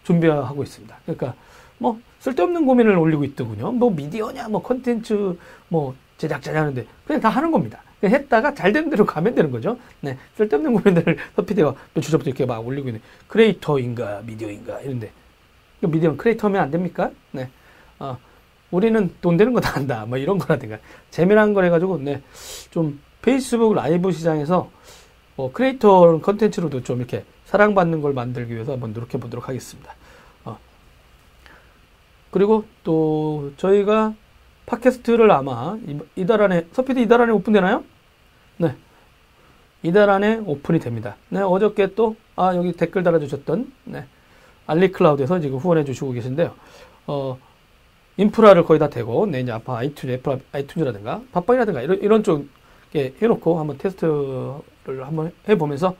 [0.04, 0.96] 준비하고 있습니다.
[1.06, 1.34] 그러니까
[1.78, 3.72] 뭐 쓸데없는 고민을 올리고 있더군요.
[3.72, 7.82] 뭐 미디어냐, 뭐 컨텐츠, 뭐 제작자냐 하는데 그냥 다 하는 겁니다.
[8.08, 9.78] 했다가 잘 되는 대로 가면 되는 거죠.
[10.00, 15.12] 네, 쓸데없는 고민들을 서피디가 며칠 전부터 이렇게 막 올리고 있는 크리에이터인가 미디어인가 이런데
[15.80, 17.10] 미디어는 크리에이터면 안 됩니까?
[17.32, 17.48] 네,
[17.98, 18.18] 어,
[18.70, 20.04] 우리는 돈 되는 거다 한다.
[20.06, 20.78] 뭐 이런 거라든가
[21.10, 22.22] 재미난 걸 해가지고 네,
[22.70, 24.70] 좀 페이스북 라이브 시장에서
[25.36, 29.94] 어, 크리에이터 컨텐츠로도 좀 이렇게 사랑받는 걸 만들기 위해서 한번 노력해 보도록 하겠습니다.
[30.44, 30.58] 어.
[32.30, 34.14] 그리고 또 저희가
[34.66, 35.78] 팟캐스트를 아마
[36.16, 37.84] 이달 안에 서피디 이달 안에 오픈되나요?
[38.56, 38.74] 네.
[39.82, 41.16] 이달 안에 오픈이 됩니다.
[41.28, 44.04] 네, 어저께 또, 아, 여기 댓글 달아주셨던, 네.
[44.66, 46.54] 알리클라우드에서 지금 후원해 주시고 계신데요.
[47.06, 47.38] 어,
[48.16, 53.58] 인프라를 거의 다 대고, 네, 이제 아파 아이튠즈, 애플 아이튠즈라든가, 팟빵이라든가, 이런, 이런 쪽에 해놓고
[53.58, 55.94] 한번 테스트를 한번 해보면서,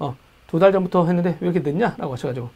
[0.00, 0.16] 어,
[0.48, 1.94] 두 달 전부터 했는데 왜 이렇게 늦냐?
[1.98, 2.50] 라고 하셔가지고,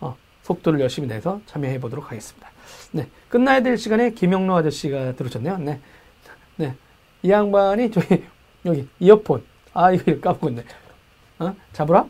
[0.00, 2.50] 어, 속도를 열심히 내서 참여해 보도록 하겠습니다.
[2.90, 3.08] 네.
[3.28, 5.58] 끝나야 될 시간에 김영로 아저씨가 들어오셨네요.
[5.58, 5.80] 네.
[6.56, 6.74] 네.
[7.22, 8.24] 이 양반이 저기,
[8.66, 9.42] 여기, 이어폰.
[9.72, 10.64] 아, 이거 까먹었네.
[11.38, 11.54] 어?
[11.72, 12.06] 잡으라?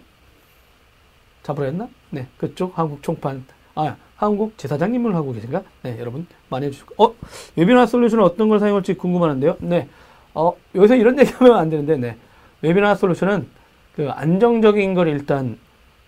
[1.43, 1.89] 잡으라 했나?
[2.11, 2.27] 네.
[2.37, 3.45] 그쪽 한국 총판.
[3.75, 5.63] 아, 한국 제사장님을 하고 계신가?
[5.83, 5.99] 네.
[5.99, 7.03] 여러분, 많이 해주시고.
[7.03, 7.15] 어?
[7.57, 9.57] 웨비나 솔루션은 어떤 걸 사용할지 궁금하는데요.
[9.61, 9.89] 네.
[10.35, 12.17] 어, 여기서 이런 얘기 하면 안 되는데, 네.
[12.63, 13.49] 웨비나 솔루션은
[13.95, 15.59] 그 안정적인 걸 일단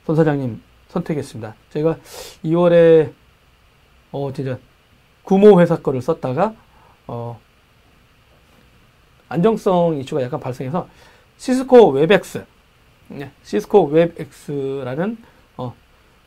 [0.05, 1.55] 손 사장님 선택했습니다.
[1.71, 1.97] 제가
[2.45, 3.13] 2월에
[4.13, 4.59] 어 진짜
[5.23, 6.55] 구모 회사 거를 썼다가
[7.07, 7.41] 어
[9.29, 10.89] 안정성 이슈가 약간 발생해서
[11.37, 12.45] 시스코 웹엑스
[13.09, 15.17] 네, 시스코 웹엑스라는
[15.57, 15.75] 어,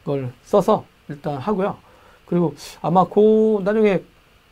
[0.04, 1.78] 걸 써서 일단 하고요.
[2.26, 4.02] 그리고 아마 그 나중에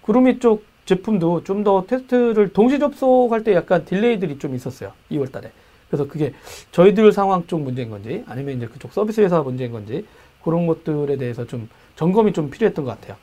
[0.02, 4.92] 구루미 쪽 제품도 좀 더 테스트를 동시 접속할 때 약간 delay들이 좀 있었어요.
[5.12, 5.52] 2월 달에.
[5.88, 6.34] 그래서 그게
[6.72, 10.06] 저희들 상황 쪽 문제인 건지 아니면 이제 그쪽 서비스 회사 문제인 건지
[10.44, 13.18] 그런 것들에 대해서 좀 점검이 좀 필요했던 것 같아요.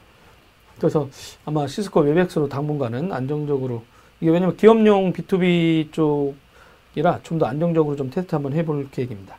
[0.78, 1.08] 그래서
[1.44, 3.82] 아마 시스코 웹엑스로 당분간은 안정적으로
[4.20, 9.36] 이게 왜냐면 기업용 B2B 쪽이라 좀 더 안정적으로 좀 테스트 한번 해볼 계획입니다.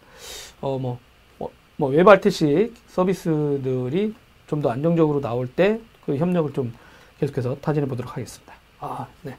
[0.61, 0.99] 어, 뭐,
[1.37, 4.13] 뭐, 뭐 웹RTC 서비스들이
[4.47, 6.73] 좀 더 안정적으로 나올 때 그 협력을 좀
[7.19, 8.53] 계속해서 타진해 보도록 하겠습니다.
[8.79, 9.35] 아, 네.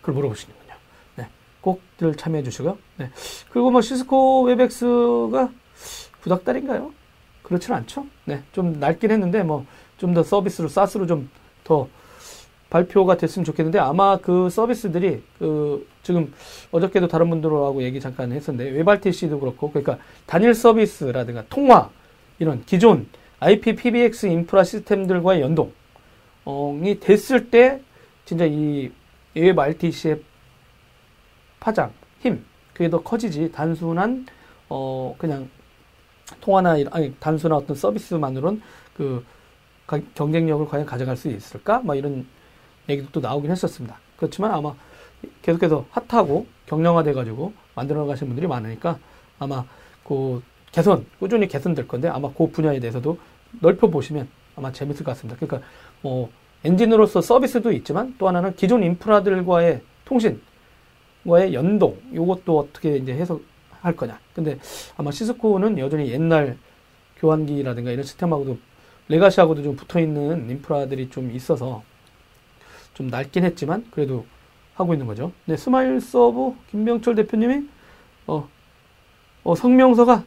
[0.00, 0.74] 그걸 물어보시는군요.
[1.16, 1.28] 네.
[1.60, 2.76] 꼭들 참여해 주시고요.
[2.96, 3.10] 네.
[3.50, 5.50] 그리고 뭐 시스코 웹엑스가
[6.22, 6.92] 구닥다리인가요?
[7.44, 8.06] 그렇지는 않죠.
[8.24, 8.42] 네.
[8.52, 9.64] 좀 낡긴 했는데 뭐
[9.98, 11.86] 좀 더 서비스로, SaaS로 좀더
[12.70, 16.32] 발표가 됐으면 좋겠는데 아마 그 서비스들이 그 지금
[16.70, 21.90] 어저께도 다른 분들하고 얘기 잠깐 했었는데 WebRTC도 그렇고 그러니까 단일 서비스라든가 통화
[22.38, 23.08] 이런 기존
[23.40, 25.72] IP PBX 인프라 시스템들과의 연동
[26.82, 27.80] 이 됐을 때
[28.24, 30.22] 진짜 이 WebRTC의
[31.58, 34.26] 파장, 힘 그게 더 커지지 단순한
[34.68, 35.48] 어 그냥
[36.40, 38.62] 통화나 아니 단순한 어떤 서비스만으로는
[38.96, 39.24] 그
[40.14, 41.80] 경쟁력을 과연 가져갈 수 있을까?
[41.80, 42.26] 막 이런
[42.90, 43.98] 얘기도 또 나오긴 했었습니다.
[44.16, 44.74] 그렇지만 아마
[45.42, 48.98] 계속해서 핫하고 경량화돼 가지고 만들어 가시는 분들이 많으니까
[49.38, 49.64] 아마
[50.04, 53.18] 그 개선 꾸준히 개선될 건데 아마 그 분야에 대해서도
[53.60, 55.38] 넓혀 보시면 아마 재밌을 것 같습니다.
[55.38, 55.68] 그러니까
[56.02, 56.30] 뭐
[56.64, 64.18] 엔진으로서 서비스도 있지만 또 하나는 기존 인프라들과의 통신과의 연동 요것도 어떻게 이제 해석할 거냐.
[64.34, 64.58] 근데
[64.96, 66.58] 아마 시스코는 여전히 옛날
[67.16, 68.58] 교환기라든가 이런 시스템하고도
[69.08, 71.82] legacy하고도 좀 붙어 있는 인프라들이 좀 있어서
[73.00, 74.26] 좀 낡긴 했지만 그래도
[74.74, 75.32] 하고 있는 거죠.
[75.46, 77.66] 네, 스마일 서브 김병철 대표님이
[78.26, 78.46] 어,
[79.42, 80.22] 어 성명서가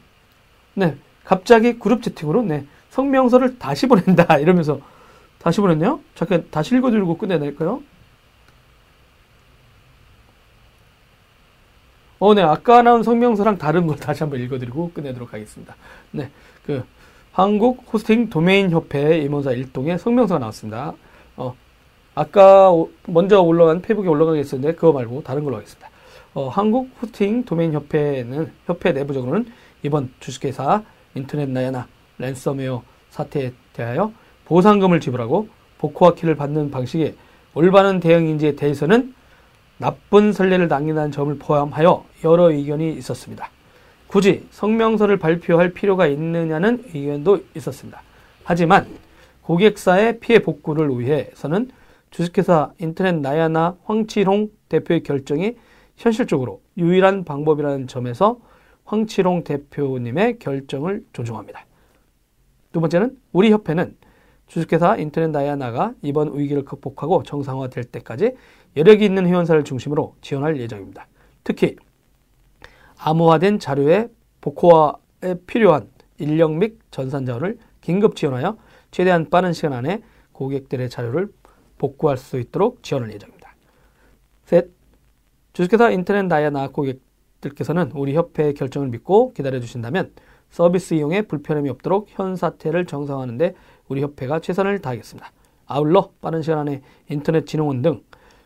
[0.73, 4.81] 네 갑자기 그룹 채팅으로 네 성명서를 다시 보낸다 이러면서
[5.37, 5.99] 다시 보냈네요.
[6.15, 7.83] 잠깐 다시 읽어드리고 끝내야 될까요?
[12.17, 12.41] 어, 네.
[12.41, 15.75] 아까 나온 성명서랑 다른 걸 다시 한번 읽어드리고 끝내도록 하겠습니다.
[16.11, 16.31] 네.
[16.65, 16.83] 그,
[17.33, 20.93] 한국 호스팅 도메인 협회 임원사 일동의 성명서가 나왔습니다.
[22.15, 25.89] 어, 아까 오, 먼저 올라간 페북에 올라가겠었는데 그거 말고 다른 걸로 하겠습니다.
[26.33, 29.45] 어, 한국 호스팅 도메인 협회는 협회 내부적으로는
[29.83, 30.83] 이번 주식회사
[31.15, 31.87] 인터넷 나야나
[32.17, 34.11] 랜섬웨어 사태에 대하여
[34.45, 35.47] 보상금을 지불하고
[35.77, 37.15] 복호화 키를 받는 방식의
[37.53, 39.13] 올바른 대응인지에 대해서는
[39.77, 43.49] 나쁜 선례를 남긴다는 점을 포함하여 여러 의견이 있었습니다.
[44.07, 48.01] 굳이 성명서를 발표할 필요가 있느냐는 의견도 있었습니다.
[48.43, 48.87] 하지만
[49.41, 51.69] 고객사의 피해 복구를 위해서는
[52.13, 55.55] 주식회사 인터넷 나야나 황치롱 대표의 결정이
[55.97, 58.39] 현실적으로 유일한 방법이라는 점에서
[58.85, 61.65] 황치롱 대표님의 결정을 존중합니다.
[62.71, 63.97] 두 번째는 우리 협회는
[64.45, 68.35] 주식회사 인터넷 나야나가 이번 위기를 극복하고 정상화될 때까지
[68.77, 71.07] 여력이 있는 회원사를 중심으로 지원할 예정입니다.
[71.43, 71.77] 특히
[72.99, 74.09] 암호화된 자료의
[74.39, 75.89] 복호화에 필요한
[76.19, 78.57] 인력 및 전산 자원을 긴급 지원하여
[78.91, 81.29] 최대한 빠른 시간 안에 고객들의 자료를
[81.83, 83.55] 복구할 수 있도록 지원할 예정입니다.
[84.45, 84.69] 셋,
[85.51, 90.13] 주식회사 인터넷 나야나 고객들께서는 우리 협회의 결정을 믿고 기다려 주신다면
[90.49, 93.53] 서비스 이용에 불편함이 없도록 현 사태를 정상화하는 데
[93.89, 95.29] 우리 협회가 최선을 다하겠습니다.
[95.65, 98.01] 아울러 빠른 시간 안에 인터넷 진흥원 등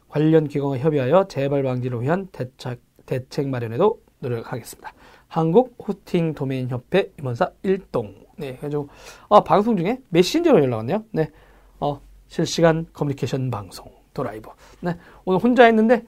[0.10, 4.94] 관련 기관과 협의하여 재발 방지를 위한 대책, 대책 마련에도 노력하겠습니다.
[5.28, 8.16] 한국 호스팅 도메인 협회 임원사 1동.
[8.38, 8.88] 네, 그래서
[9.30, 11.04] 아, 방송 중에 메신저로 연락 왔네요.
[11.12, 11.47] 네, 어,
[12.28, 14.50] 실시간 커뮤니케이션 방송 도라이브.
[14.82, 16.06] 네, 오늘 혼자 했는데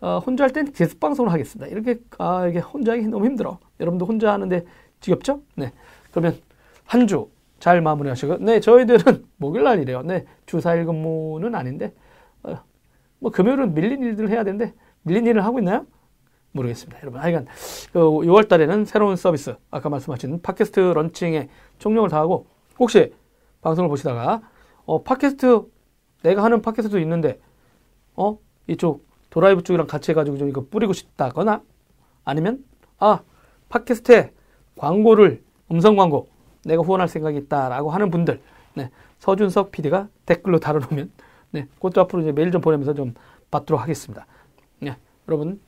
[0.00, 1.66] 어, 혼자 할땐 게스트 방송을 하겠습니다.
[1.70, 3.58] 이렇게 아 이게 혼자 하기 너무 힘들어.
[3.80, 4.64] 여러분도 혼자 하는데
[5.00, 5.42] 지겹죠?
[5.56, 5.72] 네,
[6.10, 6.38] 그러면
[6.86, 10.00] 한 주 잘 마무리하시고, 네, 저희들은 목요일 날이래요.
[10.00, 11.92] 네, 주 4일 근무는 아닌데,
[12.42, 12.58] 어,
[13.18, 15.84] 뭐 금요일은 밀린 일들 해야 되는데, 밀린 일을 하고 있나요?
[16.52, 17.02] 모르겠습니다.
[17.02, 17.46] 여러분, 하여간,
[17.92, 22.46] 그 6월 달에는 새로운 서비스, 아까 말씀하신 팟캐스트 런칭에 총력을 다하고,
[22.78, 23.12] 혹시
[23.60, 24.40] 방송을 보시다가,
[24.90, 25.70] 어, 팟캐스트,
[26.24, 27.38] 내가 하는 팟캐스트도 있는데,
[28.16, 28.36] 어,
[28.66, 31.62] 이쪽 도라이브 쪽이랑 같이 해가지고 좀 이거 뿌리고 싶다거나,
[32.24, 32.64] 아니면,
[32.98, 33.20] 아,
[33.68, 34.32] 팟캐스트에
[34.76, 36.28] 광고를, 음성 광고,
[36.64, 38.42] 내가 후원할 생각이 있다라고 하는 분들,
[38.74, 41.12] 네, 서준석 PD가 댓글로 달아놓으면,
[41.52, 43.14] 네, 그것도 앞으로 이제 메일 좀 보내면서 좀
[43.52, 44.26] 받도록 하겠습니다.
[44.80, 44.96] 네,
[45.28, 45.60] 여러분,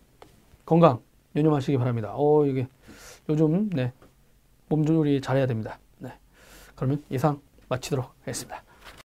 [0.67, 0.99] 건강
[1.37, 2.11] 유념하시기 바랍니다.
[2.17, 2.67] 어, 이게
[3.29, 3.93] 요즘, 네,
[4.69, 5.79] 몸조리 잘해야 됩니다.
[5.99, 6.13] 네,
[6.75, 8.65] 그러면 이상 마치도록 하겠습니다.